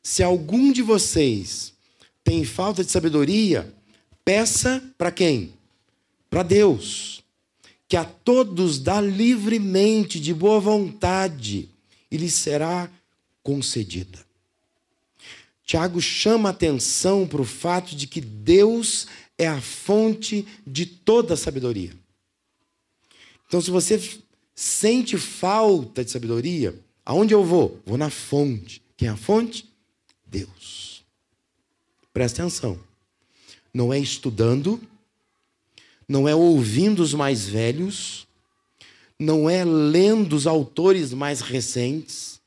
Se 0.02 0.23
algum 0.23 0.73
de 0.73 0.83
vocês 0.83 1.73
tem 2.23 2.44
falta 2.44 2.83
de 2.83 2.90
sabedoria, 2.90 3.73
peça 4.25 4.83
para 4.97 5.11
quem? 5.11 5.52
Para 6.30 6.42
Deus, 6.42 7.23
que 7.87 7.97
a 7.97 8.04
todos 8.04 8.78
dá 8.78 9.00
livremente, 9.00 10.18
de 10.18 10.33
boa 10.33 10.59
vontade, 10.59 11.68
e 12.11 12.16
lhe 12.16 12.30
será 12.30 12.90
concedida. 13.42 14.25
Tiago 15.64 16.00
chama 16.00 16.50
atenção 16.50 17.26
para 17.26 17.40
o 17.40 17.44
fato 17.44 17.97
de 17.97 18.06
que 18.06 18.21
Deus 18.21 19.06
é 19.38 19.47
a 19.47 19.61
fonte 19.61 20.47
de 20.66 20.85
toda 20.85 21.37
sabedoria. 21.37 21.92
Então, 23.47 23.61
se 23.61 23.71
você 23.71 24.00
sente 24.54 25.16
falta 25.16 26.04
de 26.04 26.11
sabedoria, 26.11 26.78
aonde 27.04 27.35
eu 27.35 27.44
vou? 27.44 27.80
Vou 27.87 27.97
na 27.97 28.11
fonte. 28.11 28.83
Quem 28.97 29.09
é 29.09 29.11
a 29.11 29.16
fonte? 29.16 29.68
Deus. 30.26 31.02
Presta 32.12 32.42
atenção. 32.42 32.78
Não 33.73 33.92
é 33.92 33.99
estudando, 33.99 34.80
não 36.09 36.28
é 36.28 36.35
ouvindo 36.35 37.02
os 37.02 37.14
mais 37.14 37.47
velhos, 37.47 38.26
não 39.18 39.49
é 39.49 39.64
lendo 39.64 40.37
os 40.37 40.47
autores 40.47 41.12
mais 41.12 41.40
recentes, 41.40 42.40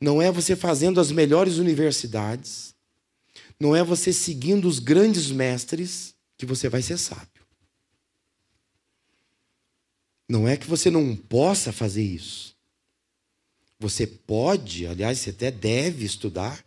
não 0.00 0.20
é 0.20 0.30
você 0.30 0.54
fazendo 0.54 1.00
as 1.00 1.10
melhores 1.10 1.56
universidades, 1.56 2.74
não 3.58 3.74
é 3.74 3.82
você 3.82 4.12
seguindo 4.12 4.68
os 4.68 4.78
grandes 4.78 5.30
mestres 5.30 6.14
que 6.36 6.44
você 6.44 6.68
vai 6.68 6.82
ser 6.82 6.98
sábio. 6.98 7.44
Não 10.28 10.46
é 10.46 10.56
que 10.56 10.66
você 10.66 10.90
não 10.90 11.16
possa 11.16 11.72
fazer 11.72 12.02
isso. 12.02 12.54
Você 13.78 14.06
pode, 14.06 14.86
aliás, 14.86 15.18
você 15.18 15.30
até 15.30 15.50
deve 15.50 16.04
estudar. 16.04 16.64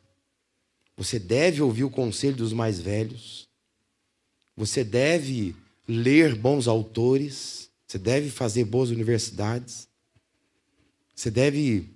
Você 0.96 1.20
deve 1.20 1.62
ouvir 1.62 1.84
o 1.84 1.90
conselho 1.90 2.36
dos 2.36 2.54
mais 2.54 2.80
velhos. 2.80 3.48
Você 4.56 4.84
deve 4.84 5.56
ler 5.88 6.36
bons 6.36 6.68
autores. 6.68 7.70
Você 7.86 7.98
deve 7.98 8.30
fazer 8.30 8.64
boas 8.66 8.90
universidades. 8.90 9.88
Você 11.16 11.30
deve 11.30 11.90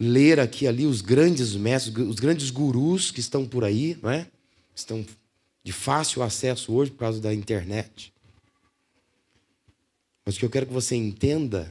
ler 0.00 0.40
aqui 0.40 0.66
ali 0.66 0.86
os 0.86 1.02
grandes 1.02 1.54
mestres, 1.54 1.94
os 1.94 2.16
grandes 2.16 2.50
gurus 2.50 3.10
que 3.10 3.20
estão 3.20 3.46
por 3.46 3.62
aí, 3.62 3.98
não 4.02 4.08
é? 4.08 4.26
Estão 4.74 5.04
de 5.62 5.72
fácil 5.72 6.22
acesso 6.22 6.72
hoje 6.72 6.90
por 6.90 7.00
causa 7.00 7.20
da 7.20 7.34
internet. 7.34 8.10
Mas 10.24 10.36
o 10.36 10.38
que 10.38 10.44
eu 10.46 10.50
quero 10.50 10.66
que 10.66 10.72
você 10.72 10.96
entenda 10.96 11.70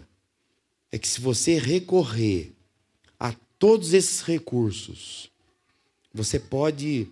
é 0.91 0.99
que 0.99 1.07
se 1.07 1.19
você 1.19 1.57
recorrer 1.57 2.51
a 3.19 3.33
todos 3.57 3.93
esses 3.93 4.21
recursos, 4.21 5.31
você 6.13 6.39
pode 6.39 7.07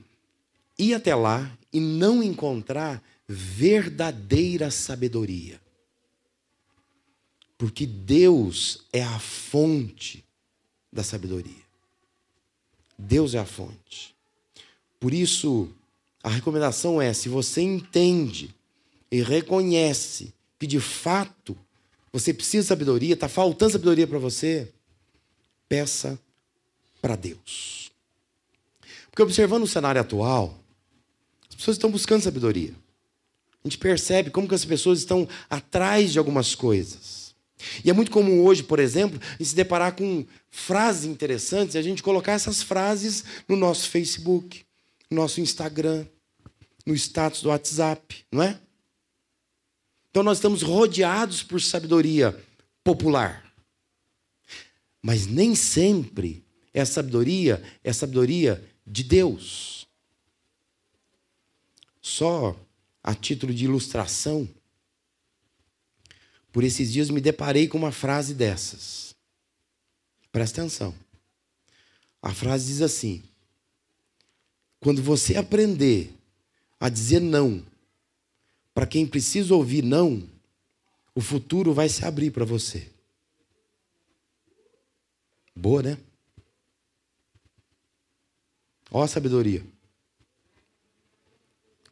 ir 0.78 0.94
até 0.94 1.16
lá 1.16 1.52
e 1.74 1.80
não 1.80 2.22
encontrar 2.22 3.04
verdadeira 3.28 4.70
sabedoria. 4.70 5.60
Porque 7.58 7.88
Deus 7.88 8.86
é 8.94 9.02
a 9.02 9.18
fonte 9.18 10.27
da 10.92 11.04
sabedoria. 11.04 11.68
Deus 12.98 13.36
é 13.36 13.40
a 13.40 13.46
fonte. 13.46 14.16
Por 15.00 15.14
isso, 15.14 15.70
a 16.24 16.30
recomendação 16.30 17.02
é: 17.02 17.14
se 17.14 17.30
você 17.30 17.62
entende 17.62 18.54
e 19.12 19.22
reconhece 19.22 20.34
que 20.60 20.66
de 20.66 20.80
fato 20.80 21.58
você 22.12 22.34
precisa 22.34 22.64
de 22.64 22.68
sabedoria, 22.68 23.14
está 23.14 23.30
faltando 23.30 23.72
sabedoria 23.74 24.08
para 24.08 24.18
você, 24.18 24.72
peça 25.70 26.20
para 27.02 27.16
Deus. 27.16 27.92
Porque 29.10 29.22
observando 29.22 29.64
o 29.64 29.68
cenário 29.68 30.02
atual, 30.02 30.58
as 31.50 31.56
pessoas 31.56 31.78
estão 31.78 31.92
buscando 31.92 32.24
sabedoria. 32.24 32.74
A 33.64 33.68
gente 33.68 33.78
percebe 33.78 34.30
como 34.30 34.48
que 34.48 34.56
as 34.56 34.66
pessoas 34.66 35.00
estão 35.00 35.28
atrás 35.50 36.12
de 36.12 36.20
algumas 36.20 36.56
coisas. 36.56 37.27
E 37.84 37.90
é 37.90 37.94
muito 37.94 38.12
comum 38.12 38.44
hoje, 38.44 38.64
por 38.64 38.80
exemplo, 38.80 39.20
se 39.40 39.56
deparar 39.56 39.96
com 39.96 40.26
frases 40.50 41.06
interessantes 41.06 41.76
e 41.76 41.78
a 41.78 41.82
gente 41.82 42.04
colocar 42.04 42.34
essas 42.34 42.62
frases 42.62 43.24
no 43.48 43.56
nosso 43.56 43.90
Facebook, 43.90 44.64
no 45.10 45.18
nosso 45.18 45.42
Instagram, 45.42 46.06
no 46.86 46.94
status 46.94 47.42
do 47.42 47.50
WhatsApp, 47.50 48.26
não 48.32 48.44
é? 48.44 48.60
Então 50.10 50.24
nós 50.24 50.38
estamos 50.38 50.62
rodeados 50.62 51.44
por 51.44 51.62
sabedoria 51.62 52.38
popular. 52.84 53.44
Mas 55.02 55.26
nem 55.26 55.56
sempre 55.56 56.44
é 56.74 56.84
sabedoria, 56.86 57.62
é 57.84 57.92
sabedoria 57.92 58.64
de 58.86 59.04
Deus. 59.04 59.88
Só 62.02 62.56
a 63.04 63.14
título 63.14 63.54
de 63.54 63.66
ilustração, 63.66 64.48
por 66.58 66.64
esses 66.64 66.92
dias 66.92 67.12
me 67.12 67.22
deparei 67.22 67.68
com 67.68 67.78
uma 67.78 67.92
frase 67.92 68.34
dessas. 68.34 69.16
Presta 70.32 70.60
atenção. 70.60 70.92
A 72.20 72.34
frase 72.34 72.66
diz 72.66 72.82
assim: 72.82 73.22
quando 74.80 75.00
você 75.04 75.36
aprender 75.36 76.12
a 76.80 76.90
dizer 76.90 77.20
não 77.20 77.64
para 78.74 78.88
quem 78.88 79.06
precisa 79.06 79.54
ouvir 79.54 79.84
não, 79.84 80.28
o 81.14 81.22
futuro 81.22 81.76
vai 81.76 81.90
se 81.90 82.04
abrir 82.04 82.32
para 82.32 82.44
você. 82.44 82.90
Boa, 85.56 85.84
né? 85.84 85.98
Ó 88.90 89.04
a 89.04 89.08
sabedoria. 89.08 89.64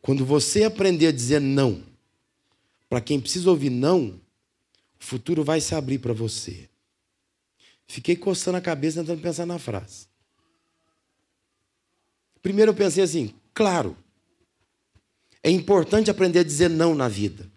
Quando 0.01 0.25
você 0.25 0.63
aprender 0.63 1.05
a 1.05 1.11
dizer 1.11 1.39
não 1.39 1.83
para 2.89 2.99
quem 2.99 3.21
precisa 3.21 3.51
ouvir 3.51 3.69
não, 3.69 4.24
o 5.05 5.07
futuro 5.07 5.43
vai 5.43 5.61
se 5.61 5.75
abrir 5.75 5.99
para 5.99 6.13
você. 6.13 6.67
Fiquei 7.85 8.15
coçando 8.15 8.57
a 8.57 8.61
cabeça 8.61 9.01
tentando 9.01 9.21
pensar 9.21 9.45
na 9.45 9.59
frase. 9.59 10.07
Primeiro 12.41 12.71
eu 12.71 12.75
pensei 12.75 13.03
assim, 13.03 13.35
claro, 13.53 13.95
é 15.43 15.51
importante 15.51 16.09
aprender 16.09 16.39
a 16.39 16.43
dizer 16.43 16.71
não 16.71 16.95
na 16.95 17.07
vida. 17.07 17.47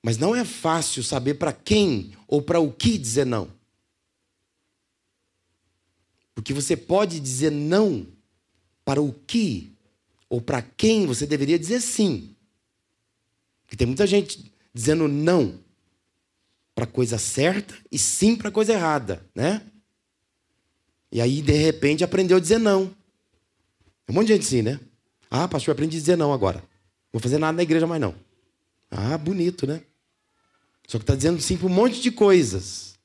Mas 0.00 0.16
não 0.16 0.36
é 0.36 0.44
fácil 0.44 1.02
saber 1.02 1.34
para 1.34 1.52
quem 1.52 2.12
ou 2.28 2.40
para 2.40 2.60
o 2.60 2.72
que 2.72 2.96
dizer 2.96 3.26
não. 3.26 3.52
Porque 6.32 6.54
você 6.54 6.76
pode 6.76 7.18
dizer 7.18 7.50
não 7.50 8.06
para 8.84 9.02
o 9.02 9.12
que 9.12 9.72
ou 10.28 10.40
para 10.40 10.62
quem 10.62 11.06
você 11.06 11.26
deveria 11.26 11.58
dizer 11.58 11.80
sim. 11.80 12.36
Porque 13.62 13.76
tem 13.76 13.86
muita 13.88 14.06
gente 14.06 14.50
dizendo 14.72 15.08
não 15.08 15.58
para 16.74 16.86
coisa 16.86 17.18
certa 17.18 17.74
e 17.90 17.98
sim 17.98 18.36
para 18.36 18.50
coisa 18.50 18.72
errada, 18.72 19.24
né? 19.34 19.62
E 21.12 21.20
aí, 21.20 21.42
de 21.42 21.52
repente, 21.52 22.04
aprendeu 22.04 22.36
a 22.36 22.40
dizer 22.40 22.58
não. 22.58 22.94
Um 24.08 24.12
monte 24.12 24.28
de 24.28 24.32
gente 24.34 24.46
assim, 24.46 24.62
né? 24.62 24.80
Ah, 25.30 25.48
pastor, 25.48 25.72
aprendi 25.72 25.96
a 25.96 26.00
dizer 26.00 26.16
não 26.16 26.32
agora. 26.32 26.58
Não 26.58 27.14
vou 27.14 27.20
fazer 27.20 27.38
nada 27.38 27.56
na 27.56 27.62
igreja 27.62 27.86
mais 27.86 28.00
não. 28.00 28.14
Ah, 28.90 29.18
bonito, 29.18 29.66
né? 29.66 29.82
Só 30.86 30.98
que 30.98 31.04
está 31.04 31.14
dizendo 31.14 31.40
sim 31.40 31.56
para 31.56 31.66
um 31.66 31.70
monte 31.70 32.00
de 32.00 32.10
coisas. 32.10 32.98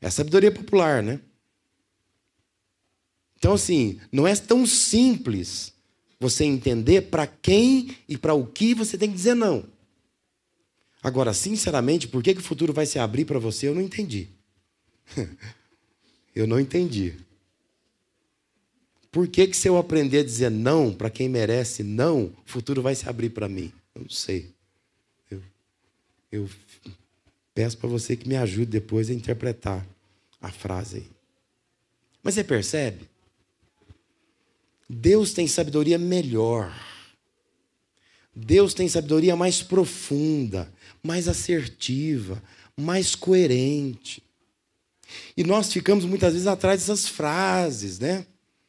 É 0.00 0.10
sabedoria 0.10 0.50
popular, 0.50 1.02
né? 1.02 1.20
Então, 3.38 3.54
assim, 3.54 4.00
não 4.10 4.26
é 4.26 4.34
tão 4.36 4.66
simples 4.66 5.72
você 6.20 6.44
entender 6.44 7.02
para 7.02 7.26
quem 7.26 7.96
e 8.08 8.16
para 8.16 8.34
o 8.34 8.46
que 8.46 8.74
você 8.74 8.96
tem 8.96 9.08
que 9.08 9.16
dizer 9.16 9.34
não. 9.34 9.64
Agora, 11.02 11.34
sinceramente, 11.34 12.06
por 12.06 12.22
que, 12.22 12.34
que 12.34 12.40
o 12.40 12.44
futuro 12.44 12.72
vai 12.72 12.86
se 12.86 12.98
abrir 12.98 13.24
para 13.24 13.38
você, 13.38 13.66
eu 13.66 13.74
não 13.74 13.82
entendi. 13.82 14.28
eu 16.34 16.46
não 16.46 16.60
entendi. 16.60 17.14
Por 19.10 19.26
que, 19.28 19.46
que 19.48 19.56
se 19.56 19.68
eu 19.68 19.76
aprender 19.76 20.20
a 20.20 20.24
dizer 20.24 20.50
não 20.50 20.94
para 20.94 21.10
quem 21.10 21.28
merece 21.28 21.82
não, 21.82 22.26
o 22.26 22.34
futuro 22.46 22.80
vai 22.80 22.94
se 22.94 23.08
abrir 23.08 23.30
para 23.30 23.48
mim? 23.48 23.72
Eu 23.94 24.02
não 24.02 24.08
sei. 24.08 24.54
Eu, 25.30 25.42
eu 26.30 26.48
peço 27.52 27.76
para 27.76 27.88
você 27.88 28.16
que 28.16 28.28
me 28.28 28.36
ajude 28.36 28.70
depois 28.70 29.10
a 29.10 29.12
interpretar 29.12 29.86
a 30.40 30.50
frase 30.50 30.98
aí. 30.98 31.10
Mas 32.22 32.34
você 32.34 32.44
percebe? 32.44 33.10
Deus 34.88 35.32
tem 35.32 35.46
sabedoria 35.46 35.98
melhor. 35.98 36.72
Deus 38.34 38.72
tem 38.72 38.88
sabedoria 38.88 39.36
mais 39.36 39.62
profunda, 39.62 40.72
mais 41.02 41.28
assertiva, 41.28 42.42
mais 42.76 43.14
coerente. 43.14 44.22
E 45.36 45.44
nós 45.44 45.72
ficamos 45.72 46.04
muitas 46.04 46.32
vezes 46.32 46.46
atrás 46.46 46.80
dessas 46.80 47.08
frases, 47.08 47.98
né? 47.98 48.26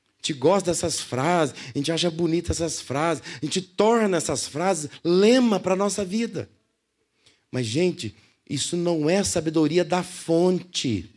A 0.08 0.26
gente 0.26 0.34
gosta 0.34 0.72
dessas 0.72 1.00
frases, 1.02 1.56
a 1.74 1.78
gente 1.78 1.92
acha 1.92 2.10
bonita 2.10 2.52
essas 2.52 2.80
frases, 2.80 3.24
a 3.42 3.46
gente 3.46 3.62
torna 3.62 4.18
essas 4.18 4.48
frases 4.48 4.90
lema 5.04 5.60
para 5.60 5.74
a 5.74 5.78
nossa 5.78 6.04
vida. 6.04 6.50
Mas, 7.52 7.66
gente, 7.66 8.16
isso 8.50 8.76
não 8.76 9.10
é 9.10 9.24
sabedoria 9.24 9.84
da 9.84 10.02
fonte. 10.02 11.10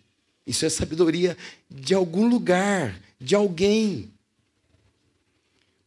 Isso 0.46 0.64
é 0.64 0.68
sabedoria 0.68 1.36
de 1.70 1.94
algum 1.94 2.28
lugar, 2.28 3.00
de 3.20 3.34
alguém. 3.34 4.10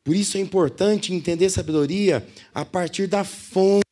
Por 0.03 0.15
isso 0.15 0.37
é 0.37 0.39
importante 0.39 1.13
entender 1.13 1.49
sabedoria 1.49 2.27
a 2.53 2.65
partir 2.65 3.07
da 3.07 3.23
fonte. 3.23 3.88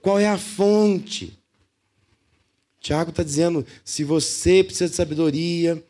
Qual 0.00 0.18
é 0.18 0.28
a 0.28 0.38
fonte? 0.38 1.38
Tiago 2.80 3.10
está 3.10 3.22
dizendo: 3.22 3.66
se 3.84 4.02
você 4.04 4.64
precisa 4.64 4.88
de 4.88 4.96
sabedoria, 4.96 5.82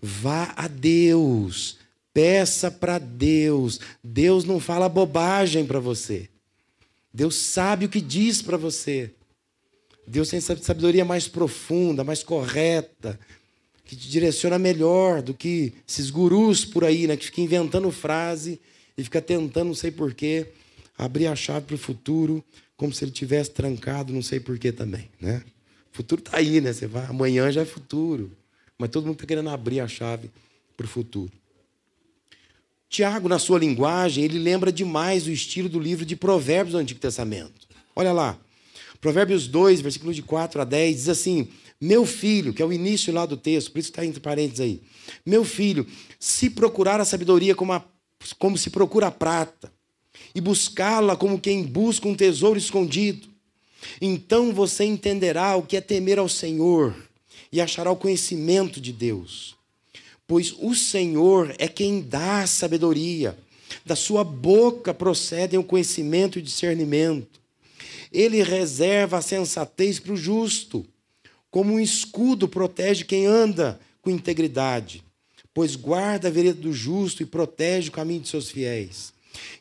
vá 0.00 0.52
a 0.56 0.68
Deus, 0.68 1.78
peça 2.12 2.70
para 2.70 2.98
Deus. 2.98 3.80
Deus 4.02 4.44
não 4.44 4.60
fala 4.60 4.88
bobagem 4.88 5.64
para 5.66 5.80
você. 5.80 6.28
Deus 7.12 7.36
sabe 7.36 7.86
o 7.86 7.88
que 7.88 8.00
diz 8.00 8.42
para 8.42 8.56
você. 8.56 9.10
Deus 10.06 10.28
tem 10.28 10.40
sabedoria 10.40 11.04
mais 11.04 11.26
profunda, 11.26 12.04
mais 12.04 12.22
correta, 12.22 13.18
que 13.84 13.96
te 13.96 14.08
direciona 14.08 14.58
melhor 14.58 15.22
do 15.22 15.32
que 15.32 15.72
esses 15.88 16.10
gurus 16.10 16.64
por 16.64 16.84
aí, 16.84 17.06
né, 17.06 17.16
que 17.16 17.26
ficam 17.26 17.44
inventando 17.44 17.90
frase 17.90 18.60
e 18.98 19.04
fica 19.04 19.22
tentando, 19.22 19.68
não 19.68 19.74
sei 19.74 19.90
porquê, 19.90 20.48
abrir 20.98 21.26
a 21.26 21.36
chave 21.36 21.66
para 21.66 21.74
o 21.74 21.78
futuro, 21.78 22.44
como 22.76 22.92
se 22.92 23.04
ele 23.04 23.12
tivesse 23.12 23.50
trancado, 23.50 24.12
não 24.12 24.22
sei 24.22 24.40
porquê 24.40 24.72
também. 24.72 25.10
Né? 25.20 25.42
O 25.92 25.96
futuro 25.96 26.20
está 26.20 26.38
aí, 26.38 26.60
né? 26.60 26.72
Você 26.72 26.86
vai, 26.86 27.06
amanhã 27.06 27.50
já 27.50 27.62
é 27.62 27.64
futuro. 27.64 28.32
Mas 28.76 28.90
todo 28.90 29.04
mundo 29.04 29.14
está 29.14 29.26
querendo 29.26 29.50
abrir 29.50 29.80
a 29.80 29.88
chave 29.88 30.30
para 30.76 30.84
o 30.84 30.88
futuro. 30.88 31.32
Tiago, 32.88 33.28
na 33.28 33.38
sua 33.38 33.58
linguagem, 33.58 34.24
ele 34.24 34.38
lembra 34.38 34.72
demais 34.72 35.26
o 35.26 35.30
estilo 35.30 35.68
do 35.68 35.80
livro 35.80 36.04
de 36.04 36.16
Provérbios 36.16 36.72
do 36.72 36.78
Antigo 36.78 37.00
Testamento. 37.00 37.66
Olha 37.94 38.12
lá. 38.12 38.38
Provérbios 39.00 39.46
2, 39.46 39.80
versículos 39.80 40.16
de 40.16 40.22
4 40.22 40.60
a 40.60 40.64
10, 40.64 40.96
diz 40.96 41.08
assim: 41.08 41.48
Meu 41.80 42.06
filho, 42.06 42.54
que 42.54 42.62
é 42.62 42.64
o 42.64 42.72
início 42.72 43.12
lá 43.12 43.26
do 43.26 43.36
texto, 43.36 43.70
por 43.70 43.78
isso 43.78 43.90
está 43.90 44.04
entre 44.04 44.20
parênteses 44.20 44.60
aí. 44.60 44.82
Meu 45.26 45.44
filho, 45.44 45.86
se 46.18 46.48
procurar 46.48 47.00
a 47.00 47.04
sabedoria 47.04 47.54
como 47.54 47.72
a 47.72 47.84
como 48.38 48.56
se 48.56 48.70
procura 48.70 49.08
a 49.08 49.10
prata, 49.10 49.70
e 50.34 50.40
buscá-la 50.40 51.16
como 51.16 51.40
quem 51.40 51.62
busca 51.62 52.08
um 52.08 52.14
tesouro 52.14 52.58
escondido. 52.58 53.28
Então 54.00 54.52
você 54.52 54.84
entenderá 54.84 55.56
o 55.56 55.62
que 55.62 55.76
é 55.76 55.80
temer 55.80 56.18
ao 56.18 56.28
Senhor 56.28 56.94
e 57.52 57.60
achará 57.60 57.90
o 57.90 57.96
conhecimento 57.96 58.80
de 58.80 58.92
Deus. 58.92 59.54
Pois 60.26 60.54
o 60.58 60.74
Senhor 60.74 61.54
é 61.58 61.68
quem 61.68 62.00
dá 62.00 62.40
a 62.40 62.46
sabedoria, 62.46 63.38
da 63.84 63.94
sua 63.96 64.24
boca 64.24 64.94
procedem 64.94 65.58
o 65.58 65.64
conhecimento 65.64 66.38
e 66.38 66.40
o 66.40 66.44
discernimento. 66.44 67.40
Ele 68.10 68.42
reserva 68.42 69.18
a 69.18 69.22
sensatez 69.22 69.98
para 69.98 70.12
o 70.12 70.16
justo, 70.16 70.86
como 71.50 71.74
um 71.74 71.80
escudo 71.80 72.48
protege 72.48 73.04
quem 73.04 73.26
anda 73.26 73.78
com 74.00 74.10
integridade 74.10 75.04
pois 75.54 75.76
guarda 75.76 76.26
a 76.26 76.30
vereda 76.30 76.60
do 76.60 76.72
justo 76.72 77.22
e 77.22 77.26
protege 77.26 77.88
o 77.88 77.92
caminho 77.92 78.20
de 78.20 78.28
seus 78.28 78.50
fiéis. 78.50 79.13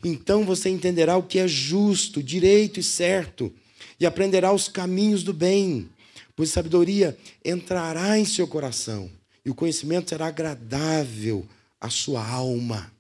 Então 0.04 0.46
você 0.46 0.70
entenderá 0.70 1.18
o 1.18 1.24
que 1.24 1.40
é 1.40 1.48
justo, 1.48 2.22
direito 2.22 2.80
e 2.80 2.84
certo, 2.84 3.54
e 4.00 4.06
aprenderá 4.06 4.52
os 4.52 4.68
caminhos 4.68 5.24
do 5.24 5.34
bem, 5.34 5.90
pois 6.36 6.50
sabedoria 6.50 7.18
entrará 7.44 8.18
em 8.18 8.26
seu 8.26 8.48
coração, 8.48 9.10
e 9.46 9.50
o 9.50 9.56
conhecimento 9.56 10.10
será 10.10 10.28
agradável 10.28 11.46
à 11.80 11.90
sua 11.90 12.26
alma. 12.26 12.92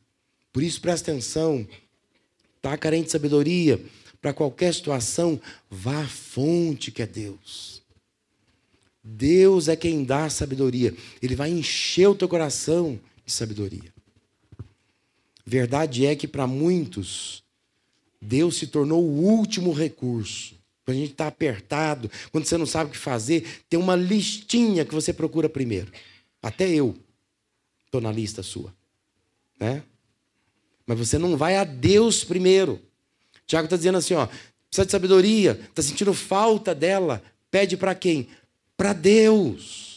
Por 0.51 0.61
isso, 0.61 0.79
presta 0.81 1.11
atenção, 1.11 1.67
está 2.57 2.77
carente 2.77 3.05
de 3.05 3.11
sabedoria, 3.11 3.83
para 4.21 4.33
qualquer 4.33 4.73
situação, 4.73 5.39
vá 5.69 6.01
à 6.01 6.07
fonte 6.07 6.91
que 6.91 7.01
é 7.01 7.05
Deus. 7.05 7.83
Deus 9.03 9.67
é 9.67 9.75
quem 9.75 10.05
dá 10.05 10.25
a 10.25 10.29
sabedoria. 10.29 10.95
Ele 11.21 11.35
vai 11.35 11.49
encher 11.49 12.07
o 12.07 12.15
teu 12.15 12.29
coração 12.29 12.97
de 13.25 13.33
sabedoria. 13.33 13.92
Verdade 15.45 16.05
é 16.05 16.15
que 16.15 16.27
para 16.27 16.47
muitos, 16.47 17.43
Deus 18.21 18.57
se 18.57 18.67
tornou 18.67 19.03
o 19.03 19.21
último 19.21 19.73
recurso. 19.73 20.55
Quando 20.85 20.97
a 20.97 20.99
gente 20.99 21.11
está 21.11 21.27
apertado, 21.27 22.09
quando 22.31 22.45
você 22.45 22.57
não 22.57 22.65
sabe 22.65 22.89
o 22.89 22.93
que 22.93 22.97
fazer, 22.97 23.63
tem 23.69 23.79
uma 23.79 23.95
listinha 23.95 24.85
que 24.85 24.93
você 24.93 25.13
procura 25.13 25.47
primeiro. 25.47 25.91
Até 26.41 26.69
eu 26.69 26.95
estou 27.85 28.01
na 28.01 28.11
lista 28.11 28.43
sua. 28.43 28.73
Né? 29.59 29.83
Mas 30.85 30.97
você 30.97 31.17
não 31.17 31.37
vai 31.37 31.55
a 31.55 31.63
Deus 31.63 32.23
primeiro. 32.23 32.81
Tiago 33.45 33.65
está 33.65 33.77
dizendo 33.77 33.97
assim: 33.97 34.13
ó, 34.13 34.25
precisa 34.27 34.85
de 34.85 34.91
sabedoria, 34.91 35.51
está 35.69 35.81
sentindo 35.81 36.13
falta 36.13 36.75
dela. 36.75 37.23
Pede 37.49 37.77
para 37.77 37.95
quem? 37.95 38.27
para 38.83 38.93
Deus. 38.93 39.92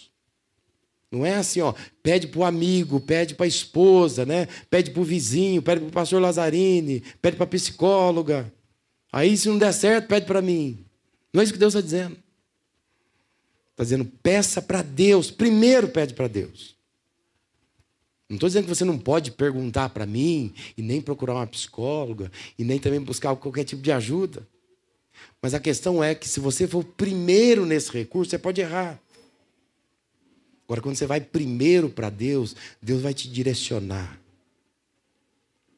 Não 1.10 1.24
é 1.24 1.34
assim, 1.34 1.60
ó, 1.60 1.72
pede 2.02 2.26
para 2.26 2.40
o 2.40 2.44
amigo, 2.44 3.00
pede 3.00 3.34
para 3.34 3.46
a 3.46 3.48
esposa, 3.48 4.26
né? 4.26 4.48
pede 4.68 4.90
para 4.90 5.00
o 5.00 5.04
vizinho, 5.04 5.62
pede 5.62 5.80
para 5.80 5.88
o 5.88 5.92
pastor 5.92 6.20
Lazzarini, 6.20 7.02
pede 7.22 7.36
para 7.36 7.44
a 7.44 7.48
psicóloga. 7.48 8.52
Aí, 9.12 9.36
se 9.36 9.48
não 9.48 9.56
der 9.56 9.72
certo, 9.72 10.08
pede 10.08 10.26
para 10.26 10.42
mim. 10.42 10.84
Não 11.32 11.40
é 11.40 11.44
isso 11.44 11.52
que 11.52 11.58
Deus 11.58 11.74
está 11.74 11.84
dizendo. 11.84 12.16
Está 13.70 13.84
dizendo, 13.84 14.04
peça 14.22 14.60
para 14.60 14.82
Deus. 14.82 15.30
Primeiro 15.30 15.88
pede 15.88 16.14
para 16.14 16.28
Deus. 16.28 16.76
Não 18.28 18.34
estou 18.34 18.48
dizendo 18.48 18.64
que 18.64 18.74
você 18.74 18.84
não 18.84 18.98
pode 18.98 19.30
perguntar 19.30 19.90
para 19.90 20.04
mim, 20.04 20.52
e 20.76 20.82
nem 20.82 21.00
procurar 21.00 21.34
uma 21.34 21.46
psicóloga, 21.46 22.30
e 22.58 22.64
nem 22.64 22.78
também 22.78 23.00
buscar 23.00 23.36
qualquer 23.36 23.64
tipo 23.64 23.80
de 23.82 23.92
ajuda. 23.92 24.46
Mas 25.40 25.54
a 25.54 25.60
questão 25.60 26.02
é 26.02 26.14
que 26.14 26.28
se 26.28 26.40
você 26.40 26.66
for 26.66 26.82
primeiro 26.82 27.64
nesse 27.64 27.92
recurso, 27.92 28.30
você 28.30 28.38
pode 28.38 28.60
errar. 28.60 29.00
Agora, 30.66 30.82
quando 30.82 30.96
você 30.96 31.06
vai 31.06 31.20
primeiro 31.20 31.88
para 31.88 32.10
Deus, 32.10 32.54
Deus 32.82 33.00
vai 33.00 33.14
te 33.14 33.30
direcionar. 33.30 34.20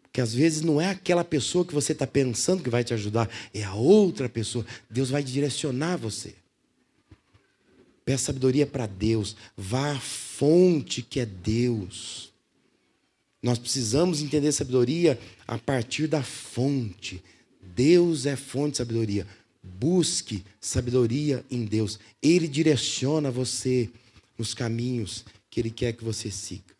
Porque 0.02 0.20
às 0.20 0.34
vezes 0.34 0.62
não 0.62 0.80
é 0.80 0.88
aquela 0.88 1.22
pessoa 1.22 1.64
que 1.64 1.74
você 1.74 1.92
está 1.92 2.06
pensando 2.06 2.62
que 2.62 2.70
vai 2.70 2.82
te 2.82 2.94
ajudar, 2.94 3.28
é 3.52 3.62
a 3.62 3.74
outra 3.74 4.28
pessoa. 4.28 4.64
Deus 4.88 5.10
vai 5.10 5.22
direcionar 5.22 5.96
você. 5.98 6.34
Peça 8.04 8.24
sabedoria 8.24 8.66
para 8.66 8.86
Deus. 8.86 9.36
Vá 9.54 9.92
à 9.92 10.00
fonte 10.00 11.02
que 11.02 11.20
é 11.20 11.26
Deus. 11.26 12.32
Nós 13.42 13.58
precisamos 13.58 14.22
entender 14.22 14.50
sabedoria 14.50 15.18
a 15.46 15.58
partir 15.58 16.06
da 16.06 16.22
fonte. 16.22 17.22
Deus 17.60 18.24
é 18.24 18.34
fonte 18.34 18.72
de 18.72 18.76
sabedoria. 18.78 19.26
Busque 19.62 20.42
sabedoria 20.58 21.44
em 21.50 21.66
Deus. 21.66 21.98
Ele 22.22 22.48
direciona 22.48 23.30
você 23.30 23.90
nos 24.38 24.54
caminhos 24.54 25.24
que 25.50 25.60
Ele 25.60 25.70
quer 25.70 25.92
que 25.92 26.04
você 26.04 26.30
siga. 26.30 26.78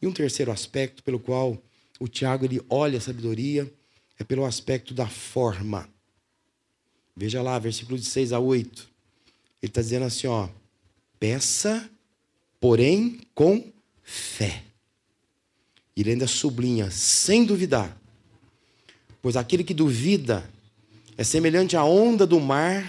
E 0.00 0.06
um 0.06 0.12
terceiro 0.12 0.50
aspecto 0.50 1.02
pelo 1.02 1.20
qual 1.20 1.60
o 1.98 2.06
Tiago 2.06 2.44
ele 2.44 2.60
olha 2.68 2.98
a 2.98 3.00
sabedoria 3.00 3.70
é 4.18 4.24
pelo 4.24 4.44
aspecto 4.44 4.94
da 4.94 5.06
forma. 5.06 5.88
Veja 7.16 7.42
lá, 7.42 7.58
versículo 7.58 7.98
de 7.98 8.04
6 8.04 8.32
a 8.32 8.38
8. 8.38 8.88
Ele 9.60 9.70
está 9.70 9.80
dizendo 9.80 10.04
assim: 10.04 10.28
ó, 10.28 10.48
peça, 11.18 11.90
porém 12.60 13.20
com 13.34 13.72
fé. 14.02 14.62
Ele 15.96 16.12
ainda 16.12 16.28
sublinha, 16.28 16.90
sem 16.92 17.44
duvidar. 17.44 17.96
Pois 19.20 19.36
aquele 19.36 19.64
que 19.64 19.74
duvida 19.74 20.48
é 21.16 21.24
semelhante 21.24 21.76
à 21.76 21.84
onda 21.84 22.24
do 22.24 22.38
mar, 22.38 22.88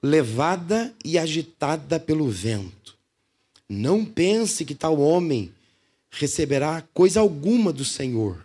levada 0.00 0.94
e 1.04 1.18
agitada 1.18 1.98
pelo 1.98 2.28
vento. 2.30 2.83
Não 3.68 4.04
pense 4.04 4.64
que 4.64 4.74
tal 4.74 5.00
homem 5.00 5.52
receberá 6.10 6.82
coisa 6.92 7.20
alguma 7.20 7.72
do 7.72 7.84
Senhor. 7.84 8.44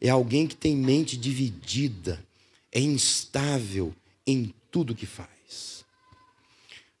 É 0.00 0.08
alguém 0.08 0.46
que 0.46 0.56
tem 0.56 0.76
mente 0.76 1.16
dividida, 1.16 2.22
é 2.70 2.80
instável 2.80 3.94
em 4.26 4.52
tudo 4.70 4.94
que 4.94 5.06
faz. 5.06 5.84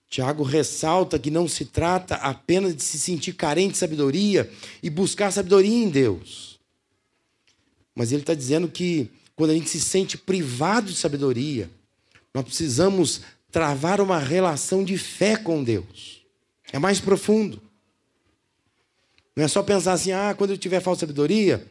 Tiago 0.08 0.42
ressalta 0.42 1.18
que 1.18 1.30
não 1.30 1.48
se 1.48 1.64
trata 1.64 2.16
apenas 2.16 2.76
de 2.76 2.82
se 2.82 2.98
sentir 2.98 3.32
carente 3.32 3.72
de 3.72 3.78
sabedoria 3.78 4.50
e 4.82 4.90
buscar 4.90 5.32
sabedoria 5.32 5.74
em 5.74 5.88
Deus. 5.88 6.60
Mas 7.94 8.12
ele 8.12 8.22
está 8.22 8.34
dizendo 8.34 8.68
que 8.68 9.10
quando 9.34 9.50
a 9.50 9.54
gente 9.54 9.70
se 9.70 9.80
sente 9.80 10.18
privado 10.18 10.90
de 10.90 10.96
sabedoria, 10.96 11.70
nós 12.34 12.44
precisamos 12.44 13.22
travar 13.50 14.00
uma 14.00 14.18
relação 14.18 14.84
de 14.84 14.96
fé 14.98 15.36
com 15.36 15.64
Deus. 15.64 16.21
É 16.72 16.78
mais 16.78 16.98
profundo. 16.98 17.60
Não 19.36 19.44
é 19.44 19.48
só 19.48 19.62
pensar 19.62 19.92
assim, 19.92 20.12
ah, 20.12 20.34
quando 20.36 20.50
eu 20.50 20.58
tiver 20.58 20.80
falta 20.80 20.96
de 20.96 21.00
sabedoria, 21.00 21.66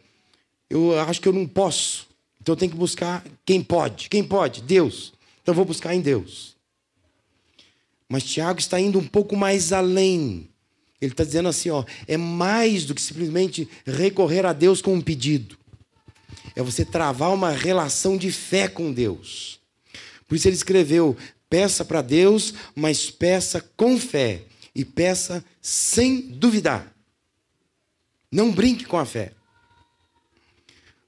eu 0.70 0.98
acho 1.02 1.20
que 1.20 1.28
eu 1.28 1.34
não 1.34 1.48
posso. 1.48 2.08
Então 2.40 2.54
eu 2.54 2.58
tenho 2.58 2.72
que 2.72 2.78
buscar 2.78 3.24
quem 3.46 3.64
pode. 3.64 4.10
Quem 4.10 4.24
pode? 4.24 4.62
Deus. 4.62 5.14
Então 5.42 5.54
eu 5.54 5.56
vou 5.56 5.66
buscar 5.66 5.94
em 5.94 6.02
Deus. 6.02 6.56
Mas 8.08 8.24
Tiago 8.24 8.60
está 8.60 8.80
indo 8.80 9.00
um 9.00 9.08
pouco 9.08 9.36
mais 9.36 9.74
além. 9.74 10.48
Ele 11.00 11.14
está 11.14 11.24
dizendo 11.24 11.50
assim, 11.50 11.70
ó, 11.70 11.84
é 12.08 12.18
mais 12.18 12.86
do 12.86 12.94
que 12.94 13.02
simplesmente 13.02 13.68
recorrer 13.86 14.46
a 14.46 14.54
Deus 14.54 14.82
com 14.82 14.94
um 14.94 15.02
pedido. 15.02 15.58
É 16.56 16.62
você 16.62 16.86
travar 16.86 17.34
uma 17.34 17.52
relação 17.52 18.18
de 18.18 18.32
fé 18.32 18.68
com 18.68 18.92
Deus. 18.92 19.60
Por 20.28 20.36
isso 20.36 20.48
ele 20.48 20.56
escreveu: 20.56 21.16
peça 21.50 21.86
para 21.86 22.02
Deus, 22.02 22.54
mas 22.76 23.10
peça 23.10 23.62
com 23.76 23.98
fé 23.98 24.44
e 24.74 24.86
peça 24.86 25.44
sem 25.62 26.22
duvidar. 26.22 26.94
Não 28.32 28.52
brinque 28.52 28.86
com 28.86 28.98
a 28.98 29.06
fé. 29.06 29.34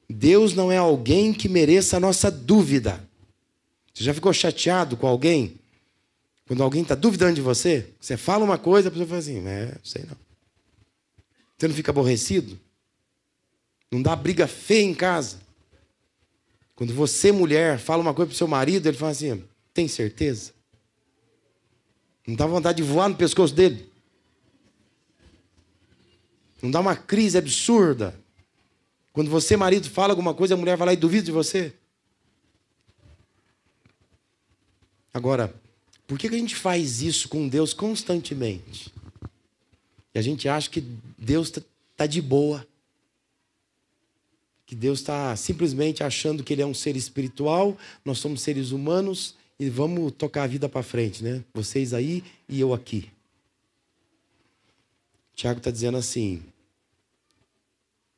Deus 0.10 0.54
não 0.54 0.72
é 0.72 0.78
alguém 0.78 1.34
que 1.34 1.48
mereça 1.48 1.98
a 1.98 2.00
nossa 2.00 2.30
dúvida. 2.30 3.08
Você 3.94 4.04
já 4.04 4.14
ficou 4.14 4.34
chateado 4.34 4.98
com 4.98 5.08
alguém? 5.08 5.60
Quando 6.46 6.62
alguém 6.62 6.82
está 6.82 6.94
duvidando 6.94 7.36
de 7.36 7.42
você, 7.42 7.90
você 8.00 8.18
fala 8.18 8.44
uma 8.44 8.58
coisa, 8.58 8.90
a 8.90 8.92
pessoa 8.92 9.08
fala 9.08 9.20
assim: 9.20 9.48
é, 9.48 9.76
sei 9.84 10.04
não. 10.04 10.18
Você 11.58 11.68
não 11.68 11.76
fica 11.76 11.92
aborrecido? 11.92 12.60
Não 13.92 14.02
dá 14.02 14.16
briga 14.16 14.48
feia 14.48 14.84
em 14.84 14.94
casa? 14.94 15.40
Quando 16.76 16.94
você, 16.94 17.32
mulher, 17.32 17.80
fala 17.80 18.02
uma 18.02 18.14
coisa 18.14 18.28
para 18.28 18.34
o 18.34 18.38
seu 18.38 18.48
marido, 18.48 18.88
ele 18.88 18.98
fala 18.98 19.12
assim: 19.12 19.44
tem 19.74 19.88
certeza? 19.88 20.52
Não 22.26 22.36
dá 22.36 22.46
vontade 22.46 22.78
de 22.78 22.84
voar 22.84 23.10
no 23.10 23.16
pescoço 23.16 23.54
dele? 23.54 23.92
Não 26.62 26.72
dá 26.72 26.80
uma 26.80 26.96
crise 26.96 27.38
absurda. 27.38 28.18
Quando 29.12 29.30
você, 29.30 29.58
marido, 29.58 29.90
fala 29.90 30.14
alguma 30.14 30.34
coisa, 30.34 30.54
a 30.54 30.58
mulher 30.58 30.78
vai 30.78 30.88
lá 30.88 30.94
e 30.94 30.98
duvida 30.98 31.26
de 31.26 31.32
você. 31.32 31.74
Agora, 35.14 35.54
por 36.08 36.18
que 36.18 36.28
a 36.28 36.32
gente 36.32 36.56
faz 36.56 37.02
isso 37.02 37.28
com 37.28 37.48
Deus 37.48 37.74
constantemente? 37.74 38.92
E 40.16 40.20
a 40.20 40.22
gente 40.22 40.48
acha 40.48 40.70
que 40.70 40.82
Deus 41.18 41.50
está 41.50 41.62
tá 41.98 42.06
de 42.06 42.22
boa. 42.22 42.66
Que 44.66 44.74
Deus 44.74 45.00
está 45.00 45.36
simplesmente 45.36 46.04
achando 46.04 46.44
que 46.44 46.54
Ele 46.54 46.62
é 46.62 46.66
um 46.66 46.74
ser 46.74 46.96
espiritual, 46.96 47.78
nós 48.06 48.20
somos 48.20 48.42
seres 48.42 48.72
humanos 48.72 49.36
e 49.60 49.70
vamos 49.70 50.12
tocar 50.14 50.44
a 50.44 50.48
vida 50.48 50.68
para 50.68 50.84
frente, 50.84 51.24
né? 51.24 51.44
Vocês 51.54 51.94
aí 51.94 52.24
e 52.48 52.60
eu 52.60 52.74
aqui. 52.74 53.12
Tiago 55.36 55.60
está 55.60 55.72
dizendo 55.72 55.98
assim: 55.98 56.44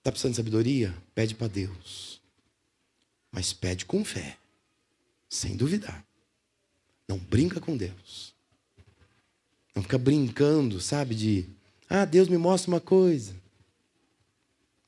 Está 0.05 0.11
precisando 0.11 0.33
de 0.33 0.37
sabedoria? 0.37 0.95
Pede 1.13 1.33
para 1.33 1.47
Deus. 1.47 2.21
Mas 3.31 3.51
pede 3.51 3.85
com 3.85 4.05
fé, 4.05 4.37
sem 5.27 5.55
duvidar. 5.57 6.05
Não 7.07 7.17
brinca 7.17 7.59
com 7.59 7.75
Deus. 7.75 8.33
Não 9.75 9.83
fica 9.83 9.97
brincando, 9.97 10.79
sabe? 10.79 11.15
De, 11.15 11.49
ah, 11.89 12.05
Deus 12.05 12.29
me 12.29 12.37
mostra 12.37 12.71
uma 12.71 12.79
coisa. 12.79 13.35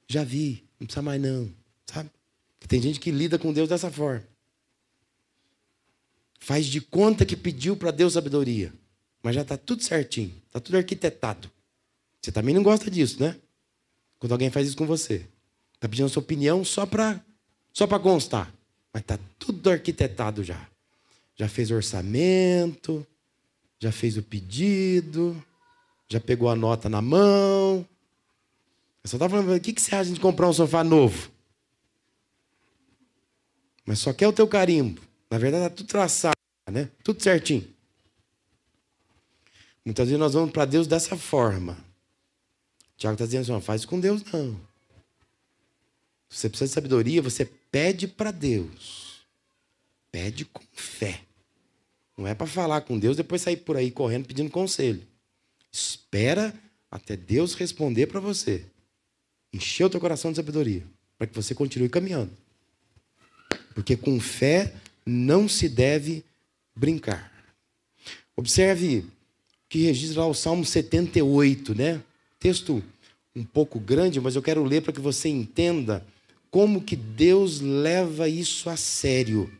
Já 0.07 0.23
vi, 0.23 0.63
não 0.79 0.87
precisa 0.87 1.01
mais 1.01 1.21
não, 1.21 1.51
sabe? 1.85 2.09
Tem 2.67 2.81
gente 2.81 2.99
que 2.99 3.11
lida 3.11 3.39
com 3.39 3.51
Deus 3.51 3.69
dessa 3.69 3.91
forma. 3.91 4.23
Faz 6.39 6.65
de 6.65 6.79
conta 6.79 7.25
que 7.25 7.35
pediu 7.35 7.75
para 7.75 7.91
Deus 7.91 8.13
sabedoria, 8.13 8.73
mas 9.21 9.35
já 9.35 9.41
está 9.41 9.57
tudo 9.57 9.83
certinho, 9.83 10.33
está 10.45 10.59
tudo 10.59 10.77
arquitetado. 10.77 11.49
Você 12.21 12.31
também 12.31 12.53
não 12.53 12.63
gosta 12.63 12.89
disso, 12.89 13.21
né? 13.21 13.35
Quando 14.19 14.31
alguém 14.31 14.49
faz 14.49 14.67
isso 14.67 14.77
com 14.77 14.85
você. 14.85 15.25
Está 15.73 15.87
pedindo 15.87 16.07
a 16.07 16.09
sua 16.09 16.21
opinião 16.21 16.65
só 16.65 16.85
para 16.85 17.23
só 17.71 17.87
constar. 17.99 18.51
Mas 18.91 19.01
está 19.03 19.19
tudo 19.37 19.69
arquitetado 19.69 20.43
já. 20.43 20.67
Já 21.35 21.47
fez 21.47 21.69
orçamento, 21.69 23.05
já 23.79 23.91
fez 23.91 24.17
o 24.17 24.23
pedido, 24.23 25.41
já 26.09 26.19
pegou 26.19 26.49
a 26.49 26.55
nota 26.55 26.89
na 26.89 27.01
mão. 27.01 27.87
Eu 29.03 29.09
só 29.09 29.17
estava 29.17 29.29
falando, 29.29 29.55
o 29.55 29.59
que, 29.59 29.71
que 29.71 29.81
você 29.81 29.93
acha 29.93 30.11
de 30.11 30.19
comprar 30.19 30.49
um 30.49 30.53
sofá 30.53 30.83
novo? 30.83 31.31
Mas 33.85 33.99
só 33.99 34.11
quer 34.11 34.27
o 34.27 34.33
teu 34.33 34.47
carimbo. 34.47 35.01
Na 35.29 35.37
verdade, 35.37 35.65
está 35.65 35.75
tudo 35.75 35.87
traçado, 35.87 36.35
né? 36.71 36.89
Tudo 37.03 37.21
certinho. 37.21 37.67
Muitas 39.83 40.07
vezes 40.07 40.19
nós 40.19 40.33
vamos 40.33 40.51
para 40.51 40.65
Deus 40.65 40.87
dessa 40.87 41.15
forma. 41.17 41.77
Tiago 42.97 43.15
está 43.15 43.25
dizendo 43.25 43.41
assim: 43.41 43.51
não 43.51 43.61
faz 43.61 43.85
com 43.85 43.99
Deus 43.99 44.23
não. 44.31 44.59
Se 46.29 46.39
você 46.39 46.49
precisa 46.49 46.67
de 46.67 46.73
sabedoria, 46.73 47.21
você 47.21 47.45
pede 47.45 48.07
para 48.07 48.31
Deus. 48.31 49.25
Pede 50.11 50.45
com 50.45 50.63
fé. 50.73 51.21
Não 52.17 52.27
é 52.27 52.33
para 52.33 52.47
falar 52.47 52.81
com 52.81 52.97
Deus 52.97 53.15
depois 53.15 53.41
sair 53.41 53.57
por 53.57 53.77
aí 53.77 53.91
correndo 53.91 54.25
pedindo 54.25 54.49
conselho. 54.49 55.01
Espera 55.71 56.53
até 56.89 57.15
Deus 57.15 57.53
responder 57.53 58.07
para 58.07 58.19
você. 58.19 58.65
Encher 59.53 59.85
o 59.85 59.89
teu 59.89 59.99
coração 59.99 60.31
de 60.31 60.37
sabedoria, 60.37 60.83
para 61.17 61.27
que 61.27 61.35
você 61.35 61.53
continue 61.53 61.87
caminhando. 61.87 62.31
Porque 63.73 63.95
com 63.95 64.19
fé 64.19 64.73
não 65.07 65.47
se 65.47 65.69
deve 65.69 66.23
brincar. 66.75 67.31
Observe 68.35 69.05
que 69.69 69.83
registra 69.83 70.21
lá 70.21 70.27
o 70.27 70.33
Salmo 70.33 70.65
78, 70.65 71.73
né? 71.73 72.01
Texto 72.39 72.83
um 73.35 73.43
pouco 73.43 73.79
grande, 73.79 74.19
mas 74.19 74.35
eu 74.35 74.41
quero 74.41 74.63
ler 74.63 74.81
para 74.81 74.93
que 74.93 74.99
você 74.99 75.29
entenda 75.29 76.05
como 76.51 76.81
que 76.81 76.95
Deus 76.95 77.61
leva 77.61 78.27
isso 78.27 78.69
a 78.69 78.75
sério. 78.75 79.51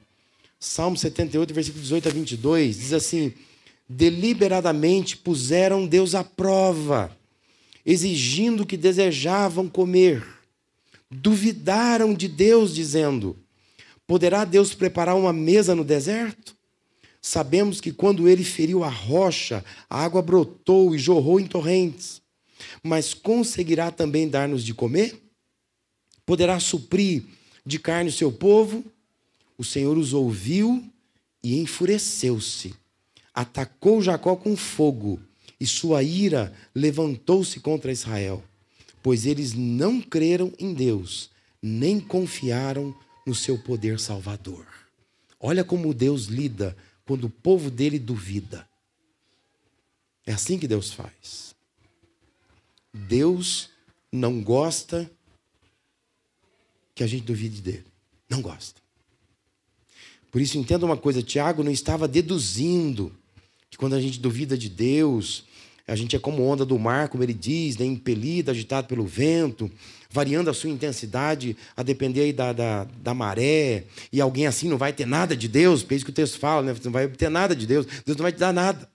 Salmo 0.60 0.98
78, 0.98 1.54
versículo 1.54 1.82
18 1.82 2.10
a 2.10 2.12
22, 2.12 2.78
diz 2.78 2.94
assim: 2.94 3.34
Deliberadamente 3.88 5.16
puseram 5.16 5.88
Deus 5.88 6.14
à 6.14 6.24
prova, 6.24 7.16
exigindo 7.86 8.66
que 8.66 8.76
desejavam 8.76 9.68
comer. 9.70 10.26
Duvidaram 11.10 12.14
de 12.14 12.28
Deus, 12.28 12.74
dizendo: 12.76 13.36
Poderá 14.08 14.46
Deus 14.46 14.74
preparar 14.74 15.18
uma 15.18 15.34
mesa 15.34 15.76
no 15.76 15.84
deserto? 15.84 16.56
Sabemos 17.22 17.82
que 17.82 17.92
quando 17.92 18.30
ele 18.30 18.44
feriu 18.44 18.86
a 18.86 18.90
rocha, 18.90 19.64
a 19.90 20.02
água 20.02 20.22
brotou 20.22 20.96
e 20.96 20.98
jorrou 20.98 21.42
em 21.42 21.46
torrentes. 21.46 22.22
Mas 22.82 23.14
conseguirá 23.14 23.92
também 23.92 24.30
dar-nos 24.30 24.64
de 24.64 24.74
comer? 24.74 25.22
Poderá 26.26 26.58
suprir 26.58 27.24
de 27.66 27.78
carne 27.78 28.10
o 28.10 28.14
seu 28.14 28.32
povo? 28.32 28.84
O 29.58 29.64
Senhor 29.64 29.98
os 29.98 30.14
ouviu 30.14 30.84
e 31.44 31.60
enfureceu-se. 31.60 32.74
Atacou 33.34 34.02
Jacó 34.02 34.36
com 34.36 34.56
fogo, 34.56 35.20
e 35.60 35.68
sua 35.68 36.02
ira 36.02 36.54
levantou-se 36.74 37.60
contra 37.60 37.92
Israel, 37.92 38.44
pois 39.04 39.26
eles 39.26 39.54
não 39.54 40.02
creram 40.02 40.54
em 40.58 40.74
Deus, 40.74 41.30
nem 41.62 42.00
confiaram 42.00 42.96
no 43.28 43.36
seu 43.36 43.58
poder 43.60 44.00
salvador. 44.00 44.66
Olha 45.38 45.62
como 45.62 45.94
Deus 45.94 46.28
lida 46.28 46.78
quando 47.06 47.26
o 47.26 47.30
povo 47.30 47.70
dele 47.70 48.00
duvida. 48.00 48.68
É 50.26 50.32
assim 50.32 50.58
que 50.58 50.66
Deus 50.66 50.94
faz. 50.94 51.54
Deus 52.94 53.70
não 54.10 54.42
gosta 54.42 55.12
que 56.96 57.04
a 57.04 57.08
gente 57.08 57.26
duvide 57.26 57.62
dele. 57.62 57.86
Não 58.30 58.42
gosta. 58.42 58.82
Por 60.32 60.40
isso, 60.40 60.58
entenda 60.58 60.86
uma 60.86 60.98
coisa: 60.98 61.22
Tiago 61.22 61.64
não 61.64 61.72
estava 61.72 62.08
deduzindo 62.08 63.14
que 63.70 63.78
quando 63.78 63.96
a 63.96 64.02
gente 64.02 64.22
duvida 64.22 64.58
de 64.58 64.70
Deus, 64.70 65.44
a 65.88 65.96
gente 65.96 66.16
é 66.18 66.20
como 66.20 66.44
onda 66.44 66.66
do 66.66 66.78
mar, 66.78 67.08
como 67.08 67.24
ele 67.24 67.34
diz, 67.34 67.78
né? 67.78 67.86
impelido, 67.86 68.52
agitado 68.52 68.88
pelo 68.88 69.06
vento, 69.06 69.72
variando 70.10 70.50
a 70.50 70.54
sua 70.54 70.70
intensidade 70.70 71.56
a 71.78 71.82
depender 71.82 72.34
da, 72.34 72.52
da, 72.52 72.84
da, 73.02 73.14
maré. 73.14 73.86
E 74.12 74.20
alguém 74.20 74.46
assim 74.46 74.68
não 74.68 74.78
vai 74.78 74.92
ter 74.92 75.08
nada 75.08 75.36
de 75.36 75.48
Deus, 75.48 75.82
porque 75.82 75.94
é 75.94 75.98
isso 75.98 76.06
que 76.06 76.12
o 76.12 76.14
texto 76.14 76.40
fala, 76.40 76.62
né? 76.62 76.76
Não 76.84 76.92
vai 76.92 77.08
ter 77.08 77.30
nada 77.30 77.56
de 77.56 77.66
Deus, 77.66 77.86
Deus 78.06 78.18
não 78.18 78.24
vai 78.24 78.34
te 78.34 78.38
dar 78.38 78.52
nada. 78.52 78.90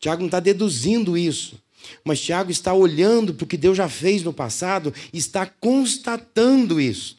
Tiago 0.00 0.20
não 0.20 0.28
está 0.28 0.40
deduzindo 0.40 1.18
isso. 1.18 1.62
Mas 2.02 2.20
Tiago 2.20 2.50
está 2.50 2.72
olhando 2.72 3.34
para 3.34 3.44
o 3.44 3.46
que 3.46 3.56
Deus 3.58 3.76
já 3.76 3.88
fez 3.88 4.22
no 4.22 4.32
passado 4.32 4.92
e 5.12 5.18
está 5.18 5.44
constatando 5.44 6.80
isso. 6.80 7.18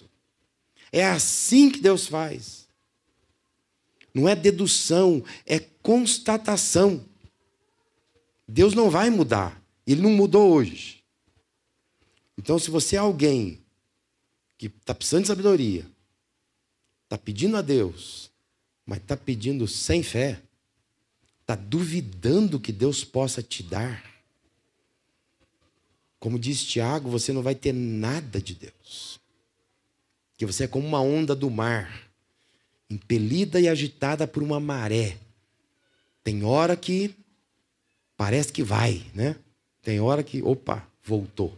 É 0.91 1.05
assim 1.05 1.69
que 1.69 1.79
Deus 1.79 2.07
faz. 2.07 2.65
Não 4.11 4.27
é 4.27 4.35
dedução, 4.35 5.23
é 5.45 5.59
constatação. 5.59 7.03
Deus 8.47 8.73
não 8.73 8.89
vai 8.89 9.09
mudar. 9.09 9.61
Ele 9.85 10.01
não 10.01 10.11
mudou 10.11 10.51
hoje. 10.53 11.03
Então, 12.37 12.59
se 12.59 12.69
você 12.69 12.95
é 12.95 12.99
alguém 12.99 13.61
que 14.57 14.67
está 14.67 14.93
precisando 14.93 15.23
de 15.23 15.27
sabedoria, 15.27 15.85
está 17.03 17.17
pedindo 17.17 17.57
a 17.57 17.61
Deus, 17.61 18.31
mas 18.85 18.99
está 18.99 19.15
pedindo 19.15 19.67
sem 19.67 20.03
fé, 20.03 20.41
está 21.41 21.55
duvidando 21.55 22.59
que 22.59 22.71
Deus 22.71 23.03
possa 23.03 23.41
te 23.41 23.63
dar, 23.63 24.03
como 26.19 26.39
diz 26.39 26.63
Tiago, 26.63 27.09
você 27.09 27.31
não 27.31 27.43
vai 27.43 27.53
ter 27.53 27.71
nada 27.71 28.41
de 28.41 28.55
Deus. 28.55 29.19
Que 30.35 30.45
você 30.45 30.63
é 30.63 30.67
como 30.67 30.87
uma 30.87 30.99
onda 30.99 31.35
do 31.35 31.51
mar 31.51 32.09
impelida 32.89 33.59
e 33.59 33.67
agitada 33.67 34.27
por 34.27 34.41
uma 34.41 34.59
maré. 34.59 35.17
Tem 36.23 36.43
hora 36.43 36.75
que 36.75 37.15
parece 38.17 38.51
que 38.51 38.63
vai, 38.63 39.05
né? 39.13 39.35
Tem 39.81 39.99
hora 39.99 40.23
que, 40.23 40.41
opa, 40.41 40.87
voltou. 41.03 41.57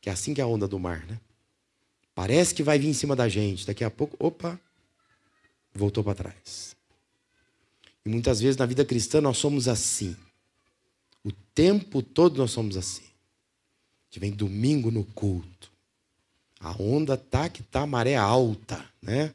Que 0.00 0.08
é 0.08 0.12
assim 0.12 0.34
que 0.34 0.40
é 0.40 0.44
a 0.44 0.46
onda 0.46 0.66
do 0.66 0.78
mar, 0.78 1.04
né? 1.06 1.20
Parece 2.14 2.54
que 2.54 2.62
vai 2.62 2.78
vir 2.78 2.88
em 2.88 2.94
cima 2.94 3.14
da 3.14 3.28
gente, 3.28 3.66
daqui 3.66 3.84
a 3.84 3.90
pouco, 3.90 4.16
opa, 4.18 4.60
voltou 5.72 6.02
para 6.02 6.14
trás. 6.14 6.76
E 8.04 8.08
muitas 8.08 8.40
vezes 8.40 8.56
na 8.56 8.66
vida 8.66 8.84
cristã 8.84 9.20
nós 9.20 9.38
somos 9.38 9.68
assim. 9.68 10.16
O 11.22 11.30
tempo 11.54 12.02
todo 12.02 12.38
nós 12.38 12.50
somos 12.50 12.76
assim. 12.76 13.04
A 13.04 14.04
gente 14.10 14.20
vem 14.20 14.32
domingo 14.32 14.90
no 14.90 15.04
culto. 15.04 15.70
A 16.58 16.72
onda 16.82 17.16
tá 17.16 17.48
que 17.48 17.62
tá 17.62 17.86
maré 17.86 18.16
alta, 18.16 18.84
né? 19.00 19.34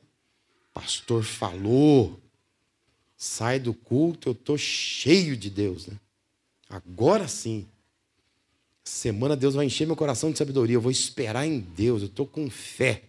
pastor 0.73 1.23
falou, 1.23 2.19
sai 3.15 3.59
do 3.59 3.73
culto, 3.73 4.29
eu 4.29 4.35
tô 4.35 4.57
cheio 4.57 5.37
de 5.37 5.49
Deus, 5.49 5.87
né? 5.87 5.97
Agora 6.73 7.27
sim. 7.27 7.67
Semana 8.83 9.35
Deus 9.35 9.53
vai 9.53 9.65
encher 9.65 9.85
meu 9.85 9.95
coração 9.95 10.31
de 10.31 10.39
sabedoria. 10.39 10.75
Eu 10.75 10.81
vou 10.81 10.91
esperar 10.91 11.45
em 11.45 11.59
Deus. 11.59 12.01
Eu 12.01 12.07
estou 12.07 12.25
com 12.25 12.49
fé. 12.49 13.03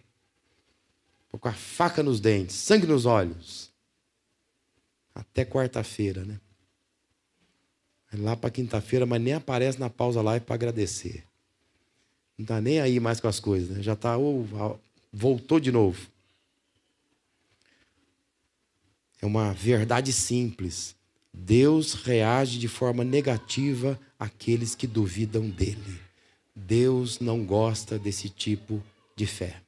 Estou 1.25 1.39
com 1.39 1.47
a 1.47 1.53
faca 1.53 2.03
nos 2.03 2.19
dentes, 2.19 2.55
sangue 2.55 2.85
nos 2.85 3.05
olhos. 3.05 3.71
Até 5.15 5.43
quarta-feira, 5.43 6.23
né? 6.23 6.39
Lá 8.13 8.37
para 8.37 8.51
quinta-feira, 8.51 9.05
mas 9.05 9.21
nem 9.21 9.33
aparece 9.33 9.79
na 9.79 9.89
pausa 9.89 10.21
live 10.21 10.45
para 10.45 10.55
agradecer. 10.55 11.25
Não 12.37 12.43
está 12.43 12.61
nem 12.61 12.79
aí 12.79 12.99
mais 12.99 13.19
com 13.19 13.27
as 13.27 13.39
coisas, 13.39 13.75
né? 13.75 13.83
Já 13.83 13.93
está, 13.93 14.17
oh, 14.17 14.45
voltou 15.11 15.59
de 15.59 15.71
novo. 15.71 16.07
É 19.21 19.25
uma 19.25 19.51
verdade 19.53 20.13
simples. 20.13 20.95
Deus 21.37 21.93
reage 21.93 22.57
de 22.57 22.67
forma 22.67 23.03
negativa 23.03 23.99
àqueles 24.17 24.73
que 24.73 24.87
duvidam 24.87 25.49
dele. 25.49 25.99
Deus 26.55 27.19
não 27.19 27.43
gosta 27.45 27.99
desse 27.99 28.29
tipo 28.29 28.81
de 29.15 29.27
fé. 29.27 29.61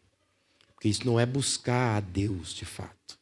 Porque 0.74 0.88
isso 0.88 1.06
não 1.06 1.20
é 1.20 1.26
buscar 1.26 1.98
a 1.98 2.00
Deus 2.00 2.54
de 2.54 2.64
fato. 2.64 3.20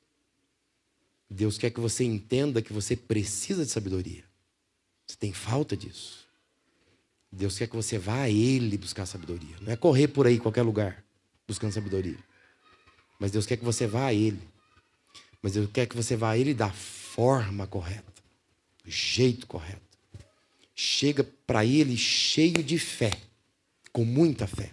Deus 1.30 1.58
quer 1.58 1.72
que 1.72 1.80
você 1.80 2.04
entenda 2.04 2.62
que 2.62 2.72
você 2.72 2.96
precisa 2.96 3.66
de 3.66 3.72
sabedoria. 3.72 4.24
Você 5.08 5.18
tem 5.18 5.34
falta 5.34 5.76
disso. 5.76 6.26
Deus 7.32 7.58
quer 7.58 7.68
que 7.68 7.76
você 7.76 7.98
vá 7.98 8.22
a 8.22 8.30
Ele 8.30 8.78
buscar 8.78 9.06
sabedoria. 9.06 9.56
Não 9.60 9.74
é 9.74 9.76
correr 9.76 10.08
por 10.08 10.28
aí, 10.28 10.40
qualquer 10.40 10.62
lugar, 10.62 11.04
buscando 11.48 11.74
sabedoria. 11.74 12.20
Mas 13.20 13.32
Deus 13.32 13.46
quer 13.46 13.58
que 13.58 13.66
você 13.66 13.88
vá 13.88 14.06
a 14.06 14.14
Ele. 14.14 14.40
Mas 15.42 15.56
eu 15.56 15.68
quero 15.68 15.90
que 15.90 15.96
você 15.96 16.16
vá 16.16 16.32
a 16.32 16.38
Ele 16.38 16.54
da 16.54 16.72
forma 16.72 17.66
correta, 17.68 18.12
do 18.86 18.92
jeito 18.92 19.48
correto. 19.48 19.82
Chega 20.76 21.24
para 21.48 21.66
Ele 21.66 21.98
cheio 21.98 22.64
de 22.64 22.78
fé, 22.78 23.12
com 23.92 24.06
muita 24.06 24.46
fé. 24.46 24.72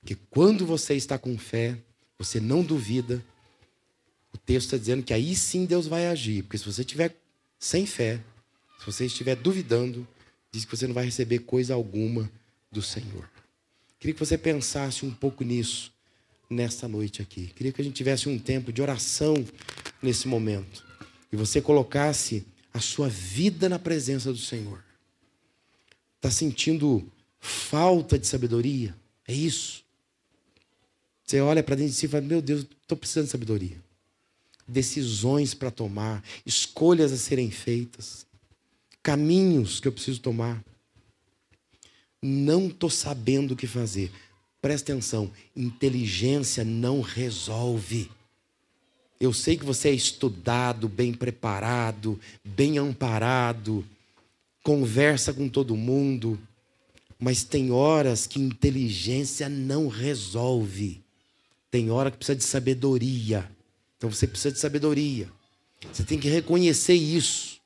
Porque 0.00 0.16
quando 0.30 0.64
você 0.64 0.94
está 0.94 1.18
com 1.18 1.36
fé, 1.36 1.76
você 2.16 2.40
não 2.40 2.62
duvida, 2.62 3.22
o 4.32 4.38
texto 4.38 4.66
está 4.66 4.78
dizendo 4.78 5.02
que 5.02 5.12
aí 5.12 5.34
sim 5.34 5.66
Deus 5.66 5.86
vai 5.86 6.06
agir. 6.06 6.42
Porque 6.42 6.58
se 6.58 6.64
você 6.64 6.82
estiver 6.82 7.14
sem 7.58 7.84
fé, 7.84 8.20
se 8.78 8.86
você 8.86 9.06
estiver 9.06 9.34
duvidando, 9.34 10.06
diz 10.52 10.64
que 10.64 10.76
você 10.76 10.86
não 10.86 10.94
vai 10.94 11.04
receber 11.04 11.40
coisa 11.40 11.74
alguma 11.74 12.30
do 12.70 12.80
Senhor. 12.80 13.28
Queria 13.98 14.14
que 14.14 14.20
você 14.20 14.38
pensasse 14.38 15.04
um 15.04 15.10
pouco 15.10 15.42
nisso 15.42 15.92
nesta 16.48 16.86
noite 16.86 17.20
aqui. 17.20 17.48
Queria 17.48 17.72
que 17.72 17.80
a 17.80 17.84
gente 17.84 17.96
tivesse 17.96 18.28
um 18.28 18.38
tempo 18.38 18.72
de 18.72 18.80
oração 18.80 19.34
nesse 20.00 20.28
momento 20.28 20.84
e 21.32 21.36
você 21.36 21.60
colocasse 21.60 22.46
a 22.72 22.80
sua 22.80 23.08
vida 23.08 23.68
na 23.68 23.78
presença 23.78 24.32
do 24.32 24.38
Senhor. 24.38 24.82
Está 26.16 26.30
sentindo 26.30 27.10
falta 27.40 28.18
de 28.18 28.26
sabedoria? 28.26 28.94
É 29.26 29.32
isso. 29.32 29.84
Você 31.24 31.40
olha 31.40 31.62
para 31.62 31.76
dentro 31.76 31.92
de 31.92 31.98
si 31.98 32.06
e 32.06 32.08
fala: 32.08 32.24
Meu 32.24 32.40
Deus, 32.40 32.66
estou 32.82 32.96
precisando 32.96 33.26
de 33.26 33.30
sabedoria. 33.30 33.76
Decisões 34.66 35.54
para 35.54 35.70
tomar, 35.70 36.22
escolhas 36.44 37.12
a 37.12 37.16
serem 37.16 37.50
feitas, 37.50 38.26
caminhos 39.02 39.80
que 39.80 39.88
eu 39.88 39.92
preciso 39.92 40.20
tomar. 40.20 40.62
Não 42.20 42.68
estou 42.68 42.90
sabendo 42.90 43.52
o 43.52 43.56
que 43.56 43.66
fazer. 43.66 44.10
Presta 44.60 44.92
atenção, 44.92 45.30
inteligência 45.54 46.64
não 46.64 47.00
resolve. 47.00 48.10
Eu 49.20 49.32
sei 49.32 49.56
que 49.56 49.64
você 49.64 49.88
é 49.88 49.92
estudado, 49.92 50.88
bem 50.88 51.12
preparado, 51.12 52.20
bem 52.44 52.78
amparado, 52.78 53.84
conversa 54.62 55.32
com 55.32 55.48
todo 55.48 55.76
mundo, 55.76 56.38
mas 57.18 57.42
tem 57.42 57.72
horas 57.72 58.26
que 58.26 58.38
inteligência 58.38 59.48
não 59.48 59.88
resolve. 59.88 61.00
Tem 61.70 61.90
hora 61.90 62.10
que 62.10 62.16
precisa 62.16 62.36
de 62.36 62.44
sabedoria. 62.44 63.50
Então 63.96 64.10
você 64.10 64.26
precisa 64.26 64.52
de 64.52 64.60
sabedoria. 64.60 65.28
Você 65.92 66.04
tem 66.04 66.18
que 66.18 66.28
reconhecer 66.28 66.94
isso. 66.94 67.58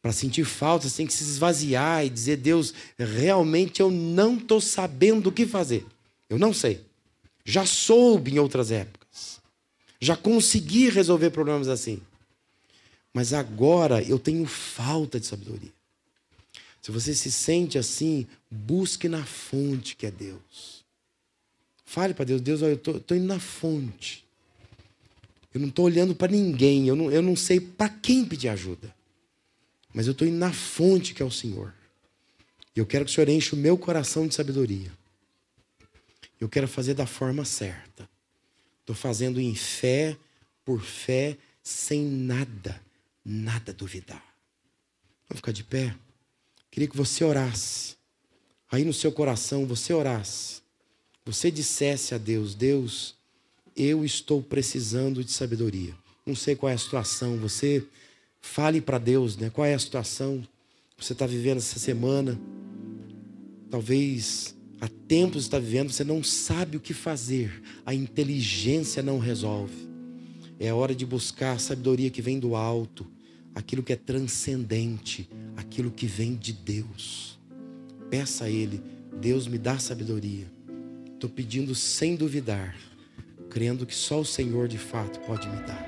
Para 0.00 0.12
sentir 0.12 0.44
falta, 0.44 0.88
você 0.88 0.96
tem 0.98 1.06
que 1.06 1.12
se 1.12 1.24
esvaziar 1.24 2.06
e 2.06 2.10
dizer: 2.10 2.36
Deus, 2.36 2.72
realmente 2.96 3.80
eu 3.80 3.90
não 3.90 4.36
estou 4.36 4.60
sabendo 4.60 5.28
o 5.28 5.32
que 5.32 5.46
fazer. 5.46 5.84
Eu 6.30 6.38
não 6.38 6.54
sei. 6.54 6.80
Já 7.44 7.66
soube 7.66 8.32
em 8.32 8.38
outras 8.38 8.70
épocas. 8.70 8.97
Já 10.00 10.16
consegui 10.16 10.88
resolver 10.88 11.30
problemas 11.30 11.68
assim. 11.68 12.00
Mas 13.12 13.32
agora 13.32 14.02
eu 14.02 14.18
tenho 14.18 14.46
falta 14.46 15.18
de 15.18 15.26
sabedoria. 15.26 15.72
Se 16.80 16.90
você 16.90 17.14
se 17.14 17.30
sente 17.30 17.76
assim, 17.76 18.26
busque 18.50 19.08
na 19.08 19.24
fonte 19.24 19.96
que 19.96 20.06
é 20.06 20.10
Deus. 20.10 20.84
Fale 21.84 22.14
para 22.14 22.24
Deus, 22.24 22.40
Deus, 22.40 22.62
eu 22.62 22.74
estou 22.74 23.16
indo 23.16 23.26
na 23.26 23.40
fonte. 23.40 24.24
Eu 25.52 25.60
não 25.60 25.68
estou 25.68 25.86
olhando 25.86 26.14
para 26.14 26.30
ninguém, 26.30 26.86
eu 26.86 26.94
não, 26.94 27.10
eu 27.10 27.22
não 27.22 27.34
sei 27.34 27.58
para 27.60 27.88
quem 27.88 28.24
pedir 28.24 28.48
ajuda. 28.48 28.94
Mas 29.92 30.06
eu 30.06 30.12
estou 30.12 30.28
indo 30.28 30.36
na 30.36 30.52
fonte 30.52 31.14
que 31.14 31.22
é 31.22 31.26
o 31.26 31.30
Senhor. 31.30 31.74
E 32.76 32.78
eu 32.78 32.86
quero 32.86 33.04
que 33.04 33.10
o 33.10 33.14
Senhor 33.14 33.28
enche 33.28 33.54
o 33.54 33.58
meu 33.58 33.76
coração 33.76 34.28
de 34.28 34.34
sabedoria. 34.34 34.92
Eu 36.40 36.48
quero 36.48 36.68
fazer 36.68 36.94
da 36.94 37.06
forma 37.06 37.44
certa. 37.44 38.07
Estou 38.88 38.96
fazendo 38.96 39.38
em 39.38 39.54
fé, 39.54 40.16
por 40.64 40.80
fé, 40.80 41.36
sem 41.62 42.00
nada, 42.02 42.80
nada 43.22 43.70
duvidar. 43.70 44.24
Vamos 45.28 45.40
ficar 45.40 45.52
de 45.52 45.62
pé? 45.62 45.94
Queria 46.70 46.88
que 46.88 46.96
você 46.96 47.22
orasse. 47.22 47.96
Aí 48.72 48.86
no 48.86 48.94
seu 48.94 49.12
coração, 49.12 49.66
você 49.66 49.92
orasse. 49.92 50.62
Você 51.26 51.50
dissesse 51.50 52.14
a 52.14 52.18
Deus: 52.18 52.54
Deus, 52.54 53.14
eu 53.76 54.06
estou 54.06 54.42
precisando 54.42 55.22
de 55.22 55.32
sabedoria. 55.32 55.94
Não 56.24 56.34
sei 56.34 56.56
qual 56.56 56.70
é 56.70 56.74
a 56.74 56.78
situação. 56.78 57.36
Você 57.36 57.86
fale 58.40 58.80
para 58.80 58.96
Deus, 58.96 59.36
né? 59.36 59.50
Qual 59.50 59.66
é 59.66 59.74
a 59.74 59.78
situação 59.78 60.40
que 60.96 61.04
você 61.04 61.12
está 61.12 61.26
vivendo 61.26 61.58
essa 61.58 61.78
semana? 61.78 62.40
Talvez 63.70 64.56
há 64.80 64.88
tempos 65.06 65.44
está 65.44 65.58
vivendo, 65.58 65.90
você 65.90 66.04
não 66.04 66.22
sabe 66.22 66.76
o 66.76 66.80
que 66.80 66.94
fazer. 66.94 67.62
A 67.84 67.94
inteligência 67.94 69.02
não 69.02 69.18
resolve. 69.18 69.88
É 70.58 70.72
hora 70.72 70.94
de 70.94 71.06
buscar 71.06 71.52
a 71.52 71.58
sabedoria 71.58 72.10
que 72.10 72.20
vem 72.20 72.38
do 72.38 72.56
alto, 72.56 73.06
aquilo 73.54 73.82
que 73.82 73.92
é 73.92 73.96
transcendente, 73.96 75.28
aquilo 75.56 75.90
que 75.90 76.06
vem 76.06 76.34
de 76.34 76.52
Deus. 76.52 77.38
Peça 78.10 78.44
a 78.44 78.50
Ele, 78.50 78.80
Deus 79.20 79.46
me 79.46 79.58
dá 79.58 79.78
sabedoria. 79.78 80.46
Estou 81.14 81.28
pedindo 81.28 81.74
sem 81.74 82.16
duvidar, 82.16 82.76
crendo 83.50 83.86
que 83.86 83.94
só 83.94 84.20
o 84.20 84.24
Senhor 84.24 84.68
de 84.68 84.78
fato 84.78 85.18
pode 85.20 85.48
me 85.48 85.56
dar. 85.66 85.87